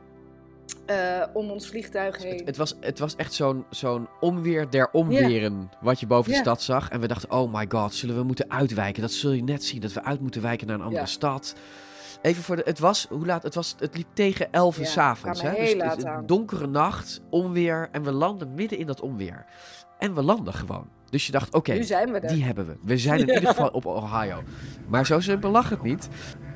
[0.86, 2.42] eh, om ons vliegtuig heen.
[2.44, 6.62] Het was, het was echt zo'n zo'n omweer der omweren wat je boven de stad
[6.62, 6.88] zag.
[6.90, 9.02] En we dachten, oh my god, zullen we moeten uitwijken?
[9.02, 11.54] Dat zul je net zien, dat we uit moeten wijken naar een andere stad.
[12.22, 13.42] Even voor de, het was, hoe laat?
[13.42, 15.40] Het, was, het liep tegen 11 uur Ja, 's avonds.
[15.40, 15.74] kwamen Hè?
[15.74, 17.88] Dus is een donkere nacht, onweer.
[17.92, 19.44] En we landen midden in dat onweer.
[19.98, 20.88] En we landen gewoon.
[21.10, 21.72] Dus je dacht, oké,
[22.26, 22.76] die hebben we.
[22.82, 23.34] We zijn in Ja.
[23.34, 24.42] ieder geval op Ohio.
[24.88, 26.08] Maar zo simpel lag het niet.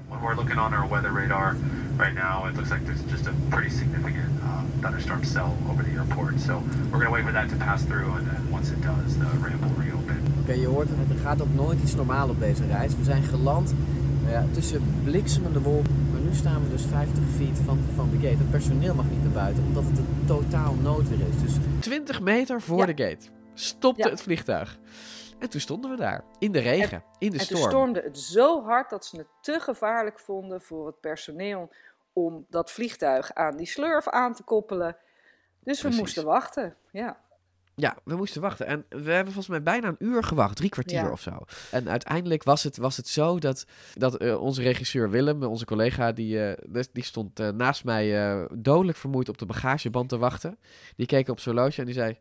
[0.09, 1.57] When we're looking on our weather radar
[1.99, 5.91] right now, it looks like there's just a pretty significant uh, thunderstorm cell over the
[5.91, 6.41] airport.
[6.41, 6.53] So
[6.91, 9.39] we're going to wait for that to pass through, and then once it does, the
[9.43, 10.17] ramp will reopen.
[10.41, 12.97] Oké, je hoort, er gaat ook nooit iets normaal op deze reis.
[12.97, 13.75] We zijn geland
[14.31, 16.09] ja, tussen bliksemende wolken.
[16.13, 18.37] Maar nu staan we dus 50 feet van, van de gate.
[18.39, 21.41] Het personeel mag niet naar buiten, omdat het een totaal noodweer is.
[21.43, 22.87] Dus 20 meter voor Ja.
[22.87, 24.11] de gate stopte Ja.
[24.11, 24.79] het vliegtuig.
[25.39, 26.25] En toen stonden we daar.
[26.39, 27.71] In de regen, in de en toen storm.
[27.71, 31.71] stormde het zo hard dat ze het te gevaarlijk vonden voor het personeel
[32.13, 34.97] om dat vliegtuig aan die slurf aan te koppelen.
[35.65, 36.77] Dus we moesten wachten.
[36.93, 37.17] Ja.
[37.81, 38.67] Ja, we moesten wachten.
[38.67, 41.11] En we hebben volgens mij bijna een uur gewacht, drie kwartier Ja.
[41.11, 41.45] of zo.
[41.71, 43.65] En uiteindelijk was het, was het zo dat,
[43.95, 48.31] dat eh, onze regisseur Willem, onze collega, die, eh, dus- die stond eh, naast mij
[48.31, 50.59] eh, dodelijk vermoeid op de bagageband te wachten.
[50.97, 52.19] Die keek op zijn horloge en die zei: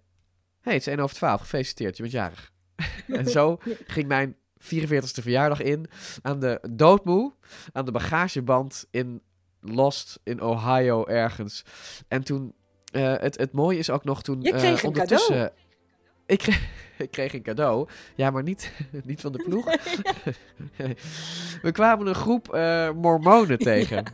[0.62, 2.52] hey, het is 1 over 12, gefeliciteerd, je bent jarig.
[3.08, 5.86] en zo ging mijn 44ste verjaardag in
[6.22, 7.34] aan de doodmoe,
[7.72, 9.22] aan de bagageband in
[9.62, 11.64] Lost in Ohio ergens.
[12.08, 12.54] En toen,
[12.92, 15.34] eh, het, het mooie is ook nog toen Je eh, kreeg een ondertussen...
[15.34, 15.52] cadeau.
[16.26, 17.88] Ik kreeg, ik kreeg een cadeau.
[18.16, 18.72] Ja, maar niet,
[19.04, 19.66] niet van de ploeg.
[21.62, 24.06] We kwamen een groep eh, mormonen tegen.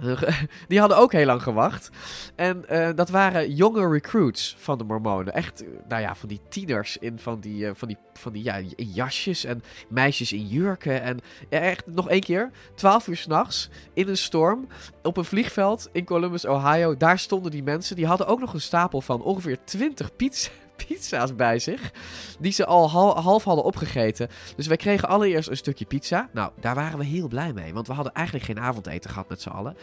[0.68, 1.90] Die hadden ook heel lang gewacht.
[2.34, 5.34] En eh, dat waren jonge recruits van de mormonen.
[5.34, 8.42] Echt, eh, nou ja, van die tieners in van die, eh, van die, van die
[8.42, 11.02] ja, in jasjes en meisjes in jurken.
[11.02, 14.66] En echt nog één keer, 12 uur s'nachts in een storm
[15.02, 16.96] op een vliegveld in Columbus, Ohio.
[16.96, 17.96] Daar stonden die mensen.
[17.96, 21.92] Die hadden ook nog een stapel van ongeveer 20 pizza, pizza's bij zich.
[22.38, 24.28] Die ze al hal- half hadden opgegeten.
[24.56, 26.28] Dus wij kregen allereerst een stukje pizza.
[26.32, 27.74] Nou, daar waren we heel blij mee.
[27.74, 29.76] Want we hadden eigenlijk geen avondeten gehad met z'n allen.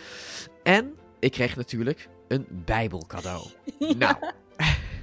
[0.64, 3.48] En ik kreeg natuurlijk een Bijbelcadeau.
[3.98, 4.16] Nou.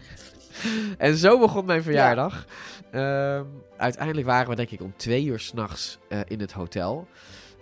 [0.99, 2.47] en zo begon mijn verjaardag.
[2.91, 3.45] Ehm,
[3.77, 7.09] uiteindelijk waren we denk ik om twee uur s'nachts nachts in het hotel.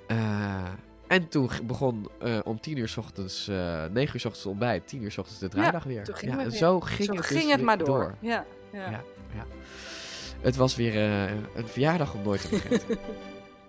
[0.07, 0.65] Eh,
[1.09, 4.89] en toen begon eh, om tien uur s ochtends, eh negen uur s ochtends ontbijt,
[4.89, 6.05] tien uur s ochtends de draaidag weer.
[6.05, 6.61] toen ging ja, het en weer.
[6.61, 8.15] zo ging Zo het, ging dus het maar door.
[8.21, 8.91] Ja, ja.
[8.91, 9.03] ja,
[9.35, 9.47] ja.
[10.41, 12.99] Het was weer eh, een verjaardag om nooit te vergeten.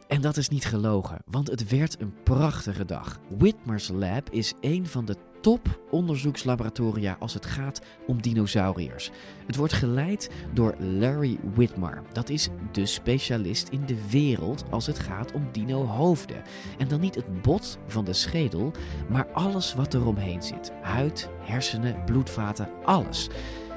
[0.07, 3.19] En dat is niet gelogen, want het werd een prachtige dag.
[3.37, 9.11] Whitmer's Lab is een van de top onderzoekslaboratoria als het gaat om dinosauriërs.
[9.45, 12.01] Het wordt geleid door Larry Whitmer.
[12.11, 16.41] Dat is de specialist in de wereld als het gaat om dino-hoofden.
[16.77, 18.71] En dan niet het bot van de schedel,
[19.09, 20.71] maar alles wat er omheen zit.
[20.81, 23.29] Huid, hersenen, bloedvaten, alles.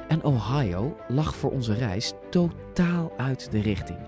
[0.09, 3.99] En Ohio lag voor onze reis totaal uit de richting.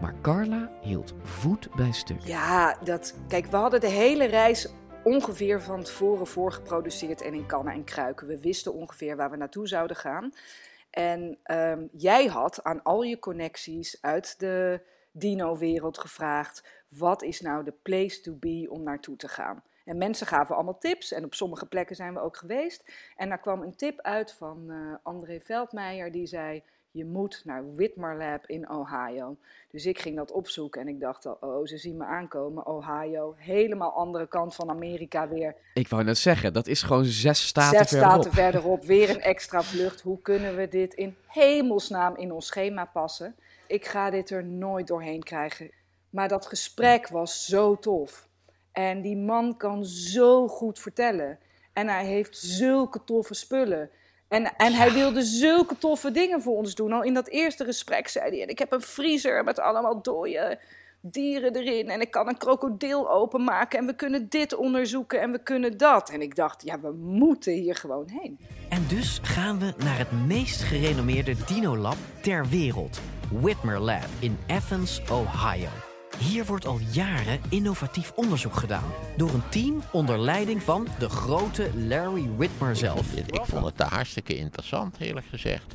[0.00, 2.20] Maar Carla hield voet bij stuk.
[2.20, 4.68] Ja, dat, kijk, we hadden de hele reis
[5.04, 8.26] ongeveer van tevoren voorgeproduceerd en in kannen en kruiken.
[8.26, 10.32] We wisten ongeveer waar we naartoe zouden gaan.
[10.90, 14.80] En ehm, jij had aan al je connecties uit de
[15.12, 19.62] dino-wereld gevraagd: wat is nou de place to be om naartoe te gaan?
[19.84, 22.92] En mensen gaven allemaal tips en op sommige plekken zijn we ook geweest.
[23.16, 26.62] En daar kwam een tip uit van eh, André Veldmeijer, die zei:
[26.94, 29.36] Je moet naar Whitmer Lab in Ohio.
[29.70, 32.66] Dus ik ging dat opzoeken en ik dacht al: Oh, ze zien me aankomen.
[32.66, 35.54] Ohio, helemaal andere kant van Amerika weer.
[35.74, 38.12] Ik wou net zeggen, dat is gewoon zes staten Zes verderop.
[38.12, 40.00] staten verderop, weer een extra vlucht.
[40.00, 43.36] Hoe kunnen we dit in hemelsnaam in ons schema passen?
[43.66, 45.70] Ik ga dit er nooit doorheen krijgen.
[46.10, 48.28] Maar dat gesprek was zo tof.
[48.72, 51.38] En die man kan zo goed vertellen.
[51.72, 53.90] En hij heeft zulke toffe spullen.
[54.34, 56.92] En, en hij wilde zulke toffe dingen voor ons doen.
[56.92, 60.58] Al in dat eerste gesprek zei hij: en Ik heb een vriezer met allemaal dode
[61.00, 61.90] dieren erin.
[61.90, 63.78] En ik kan een krokodil openmaken.
[63.78, 66.10] En we kunnen dit onderzoeken en we kunnen dat.
[66.10, 68.38] En ik dacht: Ja, we moeten hier gewoon heen.
[68.68, 73.00] En dus gaan we naar het meest gerenommeerde dinolab ter wereld.
[73.40, 75.93] Whitmer Lab in Athens, Ohio.
[76.18, 78.92] Hier wordt al jaren innovatief onderzoek gedaan.
[79.16, 83.12] Door een team onder leiding van de grote Larry Whitmer zelf.
[83.12, 85.74] Ik vond het hartstikke interessant, eerlijk gezegd.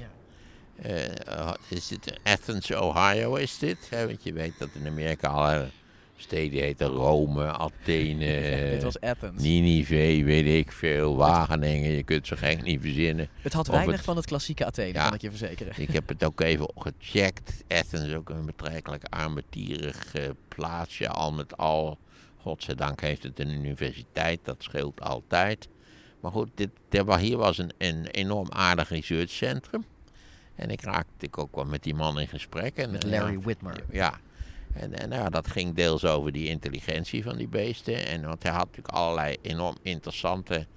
[0.75, 3.77] Eh, eh, is het Athens, Ohio is dit?
[3.89, 4.05] Hè?
[4.05, 5.69] Want je weet dat in Amerika alle
[6.21, 9.41] steden heten Rome, Athene, Dit was Athens.
[9.41, 11.91] Ninive, weet ik veel, Wageningen.
[11.91, 13.29] Je kunt ze gek niet verzinnen.
[13.41, 15.73] Het had weinig van het klassieke Athene, kan ik je verzekeren.
[15.77, 17.63] Ik heb het ook even gecheckt.
[17.67, 21.97] Athens is ook een betrekkelijk armetierig eh, plaatsje, al met al.
[22.37, 25.67] Godzijdank heeft het een universiteit, dat scheelt altijd.
[26.19, 29.85] Maar goed, dit, er hier was een, een enorm aardig researchcentrum.
[30.55, 32.75] En ik raakte ik ook wel met die man in gesprek.
[32.75, 33.83] En, Met eh, Larry Whitmer.
[33.91, 34.19] Ja.
[34.73, 38.07] En, en nou dat ging deels over die intelligentie van die beesten.
[38.07, 40.67] En want hij had natuurlijk allerlei enorm interessante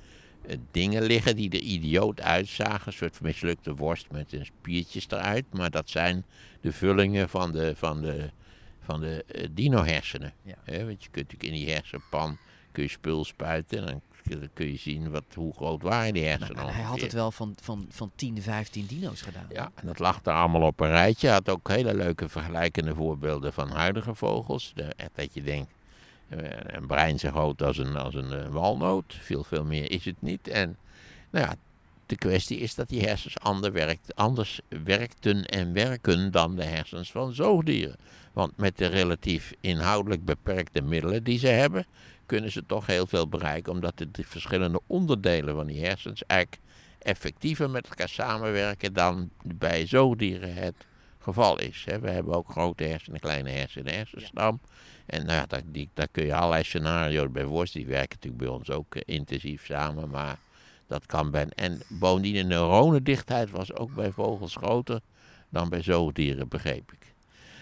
[0.47, 2.87] eh, dingen liggen die er idioot uitzagen.
[2.87, 5.45] Een soort mislukte worst met een spiertjes eruit.
[5.51, 6.25] Maar dat zijn
[6.61, 8.31] de vullingen van de, van de,
[8.81, 10.33] van de eh, dino-hersenen.
[10.65, 12.39] Want je kunt natuurlijk in die hersenpan
[12.73, 13.79] kun je spul spuiten.
[13.79, 17.01] En dan dan kun je zien wat, hoe groot waren die hersenen Maar hij had
[17.01, 19.47] het wel van, van, van 10, 15 dino's gedaan.
[19.49, 21.27] Ja, en dat lag er allemaal op een rijtje.
[21.27, 24.73] Hij had ook hele leuke vergelijkende voorbeelden van huidige vogels.
[24.75, 25.71] De, dat je denkt,
[26.29, 29.15] eh, een brein zo groot als een, als een eh, walnoot.
[29.21, 30.49] Veel, veel meer is het niet.
[30.49, 30.77] En
[31.31, 31.55] nou ja,
[32.07, 37.11] de kwestie is dat die hersens ander werkt, anders werkten en werken dan de hersens
[37.11, 37.97] van zoogdieren.
[38.33, 41.87] Want met de relatief inhoudelijk beperkte middelen die ze hebben,
[42.33, 43.73] kunnen ze toch heel veel bereiken.
[43.73, 46.63] Omdat de, de verschillende onderdelen van die hersens eigenlijk
[46.99, 50.75] effectiever met elkaar samenwerken dan bij zoogdieren het
[51.19, 51.85] geval is.
[52.01, 54.61] We hebben ook grote hersenen, kleine hersenen, hersenstam.
[55.07, 57.87] En nou ja, daar, die, daar kun je allerlei scenario's bij voorstellen.
[57.87, 60.09] Die werken natuurlijk bij ons ook eh, intensief samen.
[60.09, 60.39] Maar
[60.87, 61.47] dat kan bij.
[61.55, 65.01] En bovendien de neuronendichtheid was ook bij vogels groter
[65.49, 67.15] dan bij zoogdieren, begreep ik.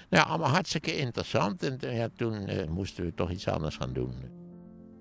[0.09, 1.63] Nou, allemaal hartstikke interessant.
[1.63, 4.40] En eh, ja, toen eh, moesten we toch iets anders gaan doen.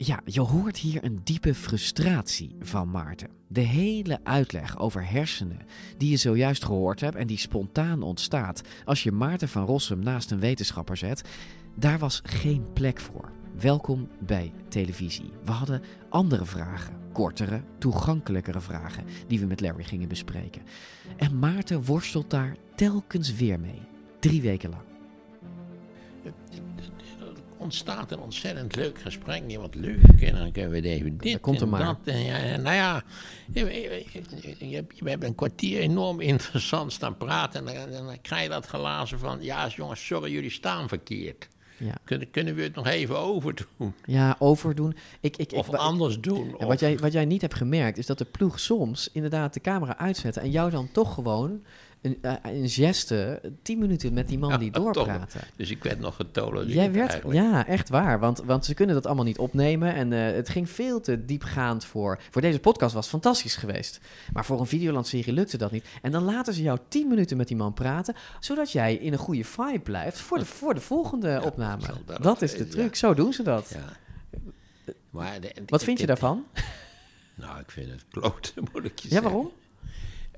[0.02, 3.30] Ja, je hoort hier een diepe frustratie van Maarten.
[3.48, 5.60] De hele uitleg over hersenen
[5.98, 10.32] die je zojuist gehoord hebt en die spontaan ontstaat als je Maarten van Rossum naast
[10.32, 11.22] een wetenschapper zet,
[11.76, 13.32] daar was geen plek voor.
[13.60, 15.32] Welkom bij televisie.
[15.44, 20.62] We hadden andere vragen, kortere, toegankelijkere vragen die we met Larry gingen bespreken.
[21.18, 23.82] En Maarten worstelt daar telkens weer mee.
[24.20, 24.84] Drie weken lang.
[27.60, 29.44] Ontstaat een ontzettend leuk gesprek.
[29.48, 30.22] Ja, wat leuk.
[30.22, 31.86] En dan kunnen we even dit komt er en maar.
[31.86, 31.98] dat.
[32.04, 33.04] En ja, en nou ja,
[33.54, 34.06] je,
[34.60, 37.68] je, we hebben een kwartier enorm interessant staan praten.
[37.68, 39.38] En dan, en dan krijg je dat glazen van...
[39.42, 41.48] Ja, jongens, sorry, jullie staan verkeerd.
[41.80, 41.94] Ja.
[42.04, 43.94] Kunnen, kunnen we het nog even overdoen?
[44.06, 44.96] Ja, overdoen.
[45.20, 46.56] Ik, ik, Of anders doen.
[46.56, 49.60] Of- wat, jij, wat jij niet hebt gemerkt, is dat de ploeg soms inderdaad de
[49.60, 51.62] camera uitzetten en jou dan toch gewoon
[52.02, 54.94] een, eh, een geste tien minuten met die man die toch.
[54.94, 55.42] doorpraten.
[55.56, 57.40] Dus ik werd nog getolerateerd Jij werd, eigenlijk.
[57.40, 58.20] ja, echt waar.
[58.20, 59.94] Want, want ze kunnen dat allemaal niet opnemen.
[59.94, 62.22] En eh, het ging veel te diepgaand voor.
[62.30, 64.00] Voor deze podcast was het fantastisch geweest.
[64.34, 65.86] Maar voor een Videoland-serie lukte dat niet.
[66.02, 68.16] En dan laten ze jou tien minuten met die man praten.
[68.40, 71.82] Zodat jij in een goede vibe blijft voor de, voor de volgende opname.
[72.06, 72.94] dat Dat is de truc.
[72.94, 73.00] ja.
[73.00, 73.76] Zo doen ze dat.
[75.10, 76.44] Maar de- Wat vind je daarvan?
[77.36, 79.22] Nou, ik vind het kloten, moet ik je Ja, zeggen.
[79.32, 79.52] waarom?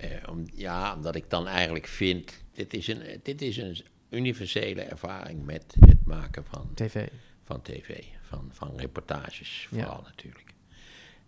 [0.01, 2.43] Eh, om, ja, omdat ik dan eigenlijk vind...
[2.53, 3.77] Dit is een, dit is een
[4.09, 6.71] universele ervaring met het maken van...
[6.73, 7.07] TV.
[7.43, 9.77] Van tv, van, van reportages Ja.
[9.83, 10.53] vooral natuurlijk.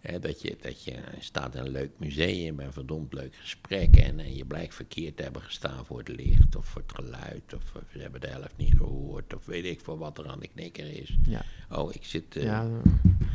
[0.01, 3.95] Eh, dat, je, dat je staat in een leuk museum, een verdomd leuk gesprek...
[3.95, 7.53] En, en je blijkt verkeerd te hebben gestaan voor het licht of voor het geluid...
[7.53, 10.47] of, ze hebben de helft niet gehoord of weet ik veel wat er aan de
[10.47, 11.17] knikker is.
[11.27, 11.45] Ja.
[11.69, 12.35] Oh, ik zit...
[12.35, 12.69] eh, Ja,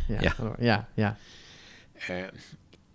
[0.20, 1.16] ja, ja, ja.
[2.06, 2.24] eh,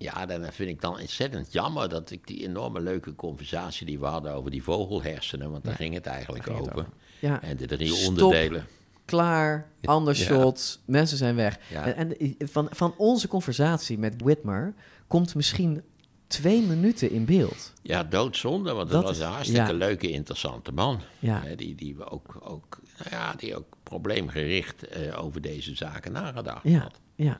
[0.03, 4.05] ja, dan vind ik dan ontzettend jammer dat ik die enorme leuke conversatie die we
[4.05, 6.71] hadden over die vogelhersenen, want daar Ja, ging het eigenlijk ging over.
[6.71, 6.91] het over.
[7.19, 7.41] Ja.
[7.41, 8.07] En de drie Stop.
[8.07, 8.67] onderdelen.
[9.05, 10.23] Klaar, ander Ja.
[10.23, 11.59] shot, mensen zijn weg.
[11.69, 11.85] Ja.
[11.93, 14.73] En, en van, van onze conversatie met Whitmer
[15.07, 15.81] komt misschien
[16.27, 17.73] twee minuten in beeld.
[17.81, 19.77] Ja, doodzonde, want dat, Dat was een hartstikke ja.
[19.77, 20.99] leuke, interessante man.
[21.19, 21.41] Ja.
[21.43, 26.11] Hè, die, die we ook, ook, nou ja, die ook probleemgericht eh, over deze zaken
[26.11, 26.99] nagedacht Ja, had.
[27.15, 27.39] ja.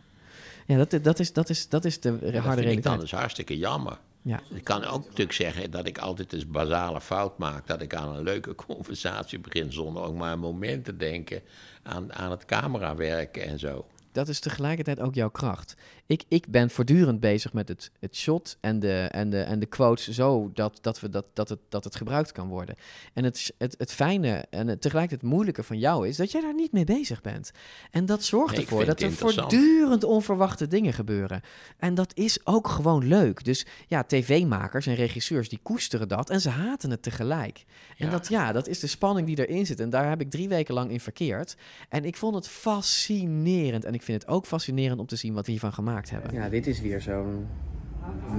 [0.66, 2.66] Ja dat, dat, is, dat, is, dat is de En dat harde vind ik dan
[2.66, 3.00] realiteit.
[3.00, 3.98] dus hartstikke jammer.
[4.22, 4.42] Ja.
[4.54, 7.68] Ik kan ook natuurlijk zeggen dat ik altijd eens basale fout maak.
[7.68, 11.42] Dat ik aan een leuke conversatie begin zonder ook maar een moment te denken
[11.84, 13.86] aan, aan het camerawerken en zo.
[14.12, 15.76] Dat is tegelijkertijd ook jouw kracht.
[16.14, 19.66] Ik, ik ben voortdurend bezig met het, het shot en de, en, de, en de
[19.66, 22.76] quotes zo dat, dat, we dat, dat, het, dat het gebruikt kan worden.
[23.14, 26.42] En het, het, het fijne en het, tegelijkertijd het moeilijke van jou is dat jij
[26.42, 27.52] daar niet mee bezig bent.
[27.92, 31.42] En dat zorgt Nee, ervoor dat er voortdurend onverwachte dingen gebeuren.
[31.78, 33.44] En dat is ook gewoon leuk.
[33.44, 37.66] Dus ja, tv-makers en regisseurs die koesteren dat en ze haten het tegelijk.
[37.98, 38.12] En Ja.
[38.12, 39.80] dat, ja, dat is de spanning die erin zit.
[39.80, 41.56] En daar heb ik drie weken lang in verkeerd.
[41.90, 43.86] En ik vond het fascinerend.
[43.86, 46.02] En ik vind het ook fascinerend om te zien wat hiervan gemaakt
[46.32, 47.48] Ja, dit is weer zo'n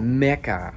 [0.03, 0.73] mekka.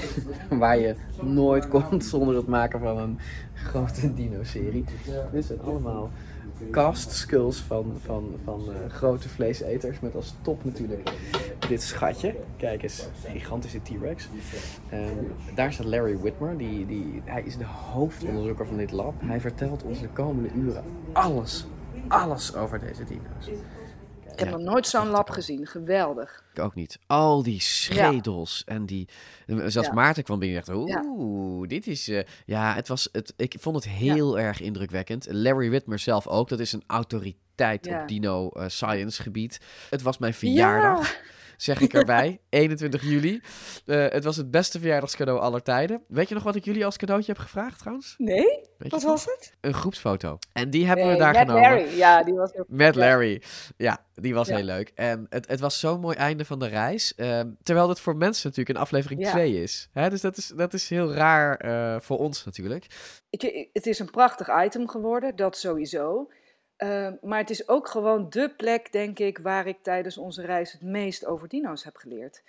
[0.58, 3.18] Waar je nooit komt zonder het maken van een
[3.54, 4.84] grote dino-serie.
[5.32, 6.10] Dit zijn allemaal
[6.70, 10.00] cast skulls van, van, van eh, grote vleeseters.
[10.00, 11.12] Met als top natuurlijk
[11.68, 12.34] dit schatje.
[12.56, 14.28] Kijk eens, gigantische T-Rex.
[14.88, 16.58] En daar staat Larry Whitmer.
[16.58, 19.14] Die, die, hij is de hoofdonderzoeker van dit lab.
[19.18, 21.66] Hij vertelt ons de komende uren alles,
[22.08, 23.60] alles over deze dino's.
[24.40, 25.66] Heb nog nooit zo'n lab gezien.
[25.66, 26.44] Geweldig.
[26.54, 26.98] Ik ook niet.
[27.06, 29.08] Al die schedels en die...
[29.46, 29.92] Zelfs Ja.
[29.94, 32.08] Maarten kwam binnen en dacht, oeh, dit is...
[32.08, 35.26] eh, ja, het was, het, ik vond het heel erg indrukwekkend.
[35.30, 36.48] Larry Whitmer zelf ook.
[36.48, 39.60] Dat is een autoriteit op dino eh, science gebied.
[39.90, 41.16] Het was mijn verjaardag.
[41.60, 43.40] Zeg ik erbij, 21 juli.
[43.86, 46.02] Eh, het was het beste verjaardagscadeau aller tijden.
[46.08, 48.14] Weet je nog wat ik jullie als cadeautje heb gevraagd trouwens?
[48.18, 48.44] Nee?
[48.78, 49.10] Weet Wat nog?
[49.10, 49.52] was het?
[49.60, 50.38] Een groepsfoto.
[50.52, 51.62] En die hebben Nee, we daar met genomen.
[51.62, 51.96] Larry.
[51.96, 52.94] Ja, die was heel Met.
[52.94, 53.42] Larry.
[53.76, 54.56] Ja, die was Ja.
[54.56, 54.92] heel leuk.
[54.94, 57.14] En het, het was zo'n mooi einde van de reis.
[57.14, 59.30] Ehm, terwijl het voor mensen natuurlijk een aflevering Ja.
[59.30, 59.88] 2 is.
[59.92, 60.10] Hè?
[60.10, 62.86] Dus dat is, dat is heel raar eh, voor ons natuurlijk.
[63.72, 66.30] Het is een prachtig item geworden, dat sowieso.
[66.80, 70.72] Ehm, maar het is ook gewoon dé plek, denk ik, waar ik tijdens onze reis
[70.72, 72.42] het meest over dino's heb geleerd.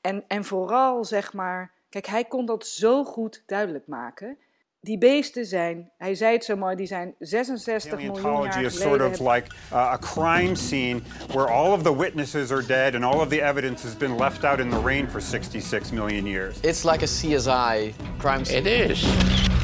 [0.00, 4.38] En, en vooral, zeg maar, kijk, hij kon dat zo goed duidelijk maken.
[4.80, 8.76] Die beesten zijn, hij zei het zo mooi, die zijn 66 miljoen jaar Paleontology is
[8.76, 8.98] geleden.
[8.98, 13.04] sort of like uh, a crime scene where all of the witnesses are dead and
[13.04, 16.60] all of the evidence has been left out in the rain for 66 million years.
[16.60, 18.58] It's like a CSI crime scene.
[18.58, 19.02] It is.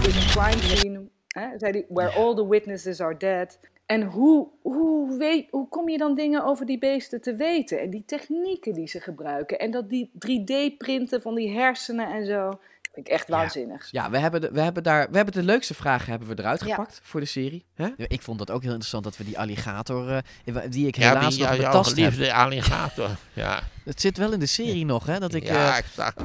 [0.07, 3.59] Is een crime scene, hè, zei hij, where all the witnesses are dead.
[3.91, 7.81] En hoe, hoe, weet, hoe kom je dan dingen over die beesten te weten?
[7.81, 9.59] En die technieken die ze gebruiken.
[9.59, 12.49] En dat die 3D-printen van die hersenen en zo.
[12.93, 13.89] Vind ik echt waanzinnig.
[13.91, 16.61] Ja, we hebben, de, we hebben daar we hebben de leukste vragen hebben we eruit
[16.65, 16.67] Ja.
[16.75, 17.65] gepakt voor de serie.
[17.75, 17.89] Hè?
[17.97, 20.11] Ik vond dat ook heel interessant dat we die alligator,
[20.45, 21.99] eh, die ik Ja, helaas die- nog ja, jouw betast heb.
[22.13, 23.09] geliefde alligator.
[23.33, 23.61] Ja.
[23.85, 25.19] Het zit wel in de serie nog, hè?
[25.19, 26.23] Dat ik, ja, eh, exact.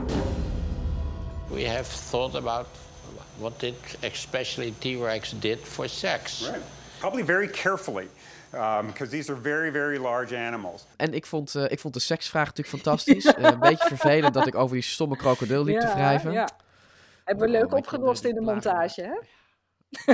[1.50, 2.68] We have thought about
[3.38, 6.40] what did especially T-Rex did for sex.
[6.50, 6.64] Right.
[7.00, 8.08] Probably very carefully,
[8.52, 10.86] because these are very, very large animals.
[10.98, 13.26] En ik vond, eh, ik vond de seksvraag natuurlijk fantastisch.
[13.36, 16.32] Eh, een beetje vervelend dat ik over die stomme krokodil liep te wrijven.
[16.32, 16.50] ja.
[17.24, 19.14] Hebben we leuk opgelost in de montage, hè?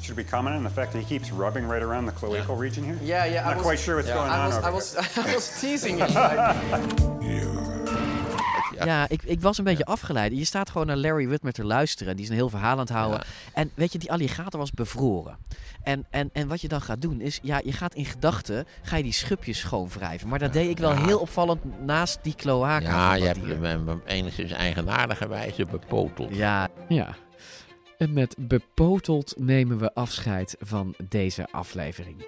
[0.00, 2.84] Should we comment on the fact that he keeps rubbing right around the cloacal region
[2.84, 2.96] here?
[3.00, 3.44] Yeah, yeah.
[3.44, 4.96] Not I was, quite sure what's yeah, going I on was, over I was.
[5.30, 7.57] I was teasing it.
[8.84, 10.32] Ja, ik, ik was een beetje afgeleid.
[10.36, 12.14] Je staat gewoon naar Larry Whitmer te luisteren.
[12.16, 13.20] Die is een heel verhaal aan het houden.
[13.54, 15.36] En weet je, die alligator was bevroren.
[15.82, 18.96] En, en, en wat je dan gaat doen is, ja, je gaat in gedachten, ga
[18.96, 20.28] je die schubjes schoon wrijven.
[20.28, 21.04] Maar dat deed ik wel Ja.
[21.04, 22.78] heel opvallend naast die cloaca.
[22.80, 26.34] Ja, je hebt hem op enigszins eigenaardige wijze bepoteld.
[26.34, 26.68] Ja.
[26.88, 27.14] Ja.
[27.98, 32.26] En met bepoteld nemen we afscheid van deze aflevering.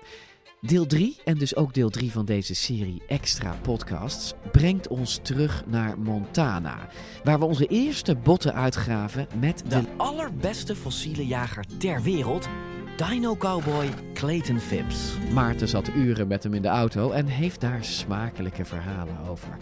[0.61, 5.65] Deel 3, en dus ook deel 3 van deze serie extra podcasts, brengt ons terug
[5.67, 6.89] naar Montana.
[7.25, 12.49] Waar we onze eerste botten uitgraven met de De allerbeste fossiele jager ter wereld,
[12.97, 15.13] Dino Cowboy Clayton Phipps.
[15.33, 19.57] Maarten zat uren met hem in de auto en heeft daar smakelijke verhalen over.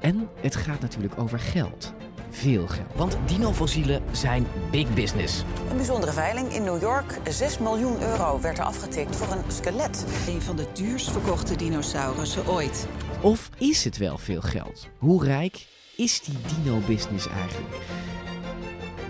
[0.00, 1.94] En het gaat natuurlijk over geld.
[2.30, 2.86] Veel geld.
[2.94, 5.42] Want dinofossielen zijn big business.
[5.70, 7.18] Een bijzondere veiling in New York.
[7.28, 10.04] 6 miljoen euro werd er afgetikt voor een skelet.
[10.28, 12.86] Een van de duurst verkochte dinosaurussen ooit.
[13.20, 14.88] Of is het wel veel geld?
[14.98, 15.66] Hoe rijk
[15.96, 17.74] is die dino-business eigenlijk?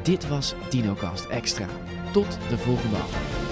[0.03, 1.67] Dit was DinoCast Extra.
[2.13, 3.46] Tot de volgende aflevering.